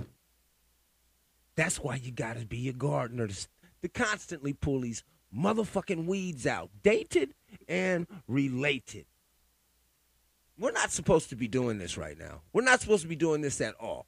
That's 1.55 1.79
why 1.79 1.95
you 1.95 2.11
got 2.11 2.37
to 2.37 2.45
be 2.45 2.69
a 2.69 2.73
gardener 2.73 3.27
to, 3.27 3.47
to 3.81 3.89
constantly 3.89 4.53
pull 4.53 4.81
these 4.81 5.03
motherfucking 5.35 6.05
weeds 6.05 6.45
out, 6.47 6.69
dated 6.83 7.33
and 7.67 8.07
related. 8.27 9.05
We're 10.57 10.71
not 10.71 10.91
supposed 10.91 11.29
to 11.29 11.35
be 11.35 11.47
doing 11.47 11.77
this 11.77 11.97
right 11.97 12.17
now. 12.17 12.41
We're 12.51 12.63
not 12.63 12.81
supposed 12.81 13.03
to 13.03 13.07
be 13.07 13.15
doing 13.15 13.41
this 13.41 13.61
at 13.61 13.75
all. 13.79 14.07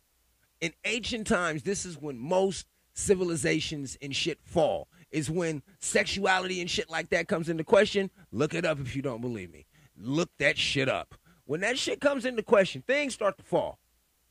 In 0.59 0.73
ancient 0.85 1.27
times, 1.27 1.63
this 1.63 1.85
is 1.85 1.99
when 1.99 2.17
most 2.17 2.67
civilizations 2.93 3.97
and 4.01 4.15
shit 4.15 4.39
fall. 4.43 4.87
Is 5.11 5.29
when 5.29 5.61
sexuality 5.79 6.61
and 6.61 6.69
shit 6.69 6.89
like 6.89 7.09
that 7.09 7.27
comes 7.27 7.49
into 7.49 7.65
question. 7.65 8.09
Look 8.31 8.53
it 8.53 8.65
up 8.65 8.79
if 8.79 8.95
you 8.95 9.01
don't 9.01 9.19
believe 9.19 9.51
me. 9.51 9.65
Look 9.97 10.29
that 10.39 10.57
shit 10.57 10.87
up. 10.87 11.15
When 11.51 11.59
that 11.59 11.77
shit 11.77 11.99
comes 11.99 12.23
into 12.23 12.43
question, 12.43 12.81
things 12.81 13.13
start 13.13 13.37
to 13.37 13.43
fall. 13.43 13.77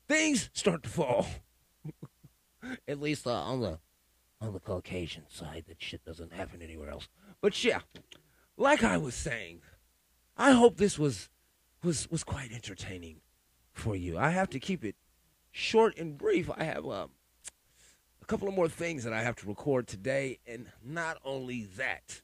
Things 0.09 0.49
start 0.55 0.83
to 0.85 0.89
fall. 0.89 1.27
at 2.89 2.99
least 2.99 3.27
uh, 3.27 3.33
on 3.33 3.61
the 3.61 3.79
on 4.41 4.55
the 4.55 4.59
Caucasian 4.59 5.25
side, 5.29 5.67
that 5.69 5.83
shit 5.83 6.03
doesn't 6.03 6.33
happen 6.33 6.63
anywhere 6.63 6.89
else. 6.89 7.09
But 7.43 7.63
yeah, 7.63 7.81
like 8.57 8.83
I 8.83 8.97
was 8.97 9.15
saying, 9.15 9.61
I 10.39 10.53
hope 10.53 10.79
this 10.79 10.99
was 10.99 11.29
was 11.83 12.11
was 12.11 12.25
quite 12.25 12.53
entertaining 12.53 13.21
for 13.75 13.95
you. 13.95 14.17
I 14.17 14.31
have 14.31 14.49
to 14.49 14.59
keep 14.59 14.83
it 14.83 14.97
short 15.51 15.99
and 15.99 16.17
brief. 16.17 16.49
I 16.57 16.65
have 16.65 16.87
um, 16.87 17.11
a 18.23 18.25
couple 18.25 18.49
of 18.49 18.55
more 18.55 18.71
things 18.71 19.05
that 19.05 19.13
I 19.13 19.23
have 19.23 19.37
to 19.37 19.47
record 19.47 19.89
today, 19.89 20.39
and 20.47 20.69
not 20.83 21.19
only 21.23 21.67
that, 21.77 22.23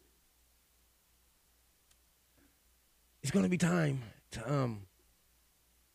it's 3.23 3.31
going 3.31 3.45
to 3.45 3.51
be 3.51 3.59
time 3.59 4.01
to 4.33 4.53
um 4.53 4.83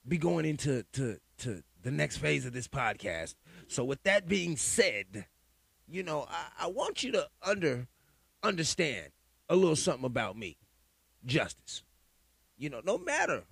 be 0.07 0.17
going 0.17 0.45
into 0.45 0.83
to 0.93 1.17
to 1.39 1.63
the 1.83 1.91
next 1.91 2.17
phase 2.17 2.45
of 2.45 2.53
this 2.53 2.67
podcast. 2.67 3.35
So, 3.67 3.83
with 3.83 4.03
that 4.03 4.27
being 4.27 4.57
said, 4.57 5.25
you 5.87 6.03
know, 6.03 6.25
I, 6.29 6.65
I 6.65 6.67
want 6.67 7.03
you 7.03 7.11
to 7.13 7.27
under 7.41 7.87
understand 8.43 9.07
a 9.49 9.55
little 9.55 9.75
something 9.75 10.05
about 10.05 10.37
me, 10.37 10.57
Justice. 11.25 11.83
You 12.57 12.69
know, 12.69 12.81
no 12.85 12.97
matter 12.97 13.43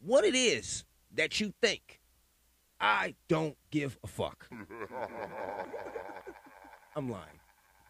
what 0.00 0.24
it 0.24 0.34
is 0.34 0.84
that 1.14 1.40
you 1.40 1.52
think, 1.62 2.00
I 2.80 3.14
don't 3.28 3.56
give 3.70 3.98
a 4.02 4.06
fuck. 4.06 4.48
I'm 6.96 7.10
lying. 7.10 7.40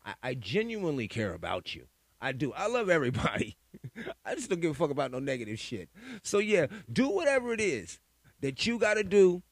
I, 0.04 0.14
I 0.22 0.34
genuinely 0.34 1.08
care 1.08 1.34
about 1.34 1.74
you. 1.74 1.86
I 2.20 2.32
do. 2.32 2.52
I 2.52 2.66
love 2.68 2.88
everybody. 2.88 3.56
I 4.24 4.34
just 4.34 4.48
don't 4.48 4.60
give 4.60 4.70
a 4.70 4.74
fuck 4.74 4.90
about 4.90 5.10
no 5.10 5.18
negative 5.18 5.58
shit. 5.58 5.88
So 6.22 6.38
yeah, 6.38 6.66
do 6.92 7.08
whatever 7.08 7.52
it 7.52 7.60
is 7.60 8.00
that 8.40 8.66
you 8.66 8.78
got 8.78 8.94
to 8.94 9.04
do 9.04 9.42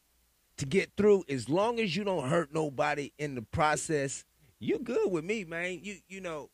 to 0.57 0.66
get 0.66 0.92
through. 0.96 1.24
As 1.29 1.48
long 1.48 1.79
as 1.79 1.96
you 1.96 2.05
don't 2.05 2.29
hurt 2.29 2.53
nobody 2.53 3.12
in 3.18 3.35
the 3.35 3.42
process, 3.42 4.24
you 4.59 4.79
good 4.79 5.11
with 5.11 5.24
me, 5.24 5.44
man. 5.44 5.81
You 5.83 5.96
you 6.09 6.20
know, 6.20 6.50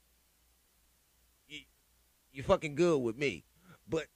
you 1.49 1.61
you 2.33 2.43
fucking 2.43 2.75
good 2.75 2.99
with 2.99 3.17
me. 3.17 3.45
But 3.89 4.07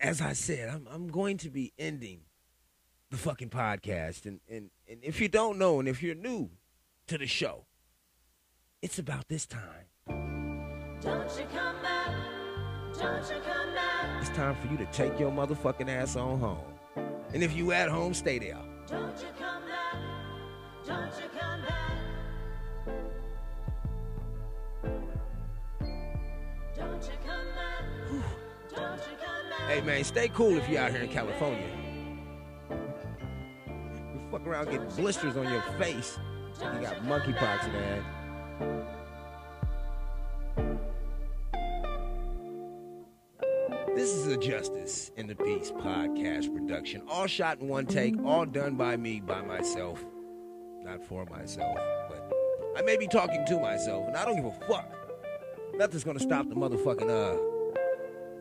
as 0.00 0.20
I 0.20 0.32
said, 0.32 0.68
I'm 0.68 0.88
I'm 0.90 1.08
going 1.08 1.36
to 1.38 1.50
be 1.50 1.72
ending 1.78 2.20
the 3.10 3.16
fucking 3.16 3.50
podcast, 3.50 4.26
and 4.26 4.40
and 4.48 4.70
and 4.88 5.00
if 5.02 5.20
you 5.20 5.28
don't 5.28 5.58
know, 5.58 5.78
and 5.78 5.88
if 5.88 6.02
you're 6.02 6.14
new 6.14 6.50
to 7.06 7.18
the 7.18 7.26
show, 7.26 7.66
it's 8.82 8.98
about 8.98 9.28
this 9.28 9.46
time. 9.46 9.86
It's 14.18 14.30
time 14.30 14.56
for 14.56 14.66
you 14.66 14.76
to 14.78 14.86
take 14.86 15.20
your 15.20 15.30
motherfucking 15.30 15.88
ass 15.88 16.16
on 16.16 16.40
home. 16.40 16.58
And 17.32 17.44
if 17.44 17.54
you 17.54 17.70
at 17.70 17.88
home, 17.88 18.12
stay 18.12 18.40
there. 18.40 18.58
Don't 18.88 19.16
you 19.20 19.28
come 19.38 19.62
back? 19.68 19.96
Don't 20.84 21.12
you 21.22 21.28
come 21.38 21.62
back? 21.62 21.92
Don't 26.74 27.02
you 27.02 27.18
come 27.24 27.46
back? 27.54 27.84
Don't 28.74 28.98
you 28.98 29.16
come 29.24 29.50
back? 29.50 29.70
Hey 29.70 29.80
man, 29.82 30.02
stay 30.02 30.28
cool 30.28 30.56
if 30.56 30.68
you're 30.68 30.80
out 30.80 30.90
here 30.90 31.02
in 31.02 31.08
California. 31.08 31.68
You 32.70 34.20
fuck 34.32 34.44
around 34.44 34.70
getting 34.70 34.88
blisters 34.88 35.36
on 35.36 35.52
your 35.52 35.62
face. 35.78 36.18
You 36.60 36.80
got 36.80 37.02
monkeypox, 37.04 37.72
man. 37.72 38.95
This 44.06 44.14
is 44.14 44.28
a 44.28 44.36
Justice 44.36 45.10
in 45.16 45.26
the 45.26 45.34
Peace 45.34 45.72
podcast 45.72 46.54
production. 46.54 47.02
All 47.08 47.26
shot 47.26 47.58
in 47.58 47.66
one 47.66 47.86
take, 47.86 48.14
all 48.24 48.46
done 48.46 48.76
by 48.76 48.96
me, 48.96 49.18
by 49.18 49.42
myself. 49.42 50.00
Not 50.84 51.04
for 51.04 51.26
myself, 51.26 51.76
but 52.08 52.32
I 52.76 52.82
may 52.82 52.96
be 52.96 53.08
talking 53.08 53.44
to 53.44 53.58
myself, 53.58 54.06
and 54.06 54.16
I 54.16 54.24
don't 54.24 54.36
give 54.36 54.44
a 54.44 54.52
fuck. 54.68 54.88
Nothing's 55.74 56.04
gonna 56.04 56.20
stop 56.20 56.48
the 56.48 56.54
motherfucking, 56.54 57.10
uh, 57.10 57.36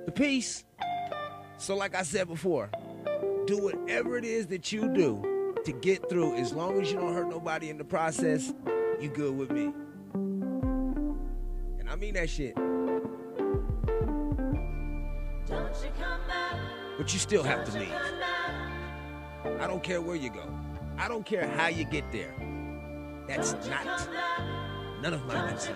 the 0.05 0.11
peace. 0.11 0.65
So, 1.57 1.75
like 1.75 1.95
I 1.95 2.03
said 2.03 2.27
before, 2.27 2.69
do 3.47 3.57
whatever 3.57 4.19
it 4.19 4.23
is 4.23 4.45
that 4.49 4.71
you 4.71 4.93
do 4.93 5.55
to 5.65 5.71
get 5.71 6.07
through. 6.11 6.35
As 6.35 6.53
long 6.53 6.79
as 6.79 6.91
you 6.91 6.99
don't 6.99 7.15
hurt 7.15 7.27
nobody 7.27 7.71
in 7.71 7.79
the 7.79 7.85
process, 7.85 8.53
you 9.01 9.09
good 9.09 9.35
with 9.35 9.49
me. 9.49 9.73
And 11.79 11.89
I 11.89 11.95
mean 11.95 12.13
that 12.13 12.29
shit. 12.29 12.55
But 16.97 17.13
you 17.13 17.19
still 17.19 17.43
have 17.43 17.65
to 17.65 17.77
leave. 17.77 17.93
I 19.59 19.67
don't 19.67 19.83
care 19.83 20.01
where 20.01 20.15
you 20.15 20.29
go. 20.29 20.47
I 20.97 21.07
don't 21.07 21.25
care 21.25 21.47
how 21.47 21.67
you 21.67 21.85
get 21.85 22.09
there. 22.11 22.33
That's 23.27 23.53
not 23.67 23.85
none 25.01 25.13
of 25.13 25.25
my 25.25 25.49
concern. 25.49 25.75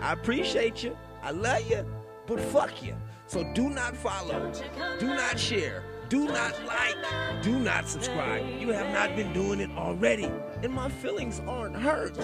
I 0.00 0.12
appreciate 0.12 0.82
you. 0.82 0.96
I 1.22 1.30
love 1.30 1.62
you. 1.70 1.84
But 2.26 2.40
fuck 2.40 2.82
you. 2.82 2.96
So 3.26 3.44
do 3.54 3.70
not 3.70 3.96
follow. 3.96 4.52
Do 4.98 5.06
not 5.06 5.38
share. 5.38 5.84
Do 6.08 6.26
not 6.26 6.54
like. 6.66 6.96
Do 7.42 7.58
not 7.58 7.88
subscribe. 7.88 8.44
You 8.60 8.68
have 8.72 8.92
not 8.92 9.16
been 9.16 9.32
doing 9.32 9.60
it 9.60 9.70
already. 9.70 10.30
And 10.62 10.72
my 10.72 10.88
feelings 10.88 11.40
aren't 11.46 11.76
hurt. 11.76 12.16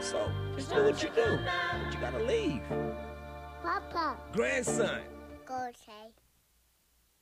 So 0.00 0.30
just 0.54 0.72
do 0.72 0.84
what 0.84 1.02
you 1.02 1.08
do. 1.14 1.38
But 1.44 1.92
you 1.92 2.00
gotta 2.00 2.22
leave. 2.24 2.62
Papa, 3.62 4.16
Grandson. 4.32 5.00
Go 5.50 5.70
say. 5.84 6.12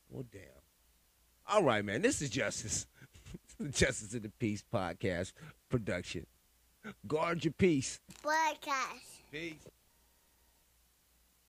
Well, 0.09 0.25
damn. 0.31 0.41
All 1.47 1.63
right, 1.63 1.83
man. 1.83 2.01
This 2.01 2.21
is 2.21 2.29
Justice. 2.29 2.85
Justice 3.71 4.13
of 4.13 4.23
the 4.23 4.31
Peace 4.39 4.63
podcast 4.73 5.33
production. 5.69 6.25
Guard 7.07 7.43
your 7.43 7.53
peace. 7.53 7.99
Broadcast. 8.21 9.31
Peace. 9.31 9.55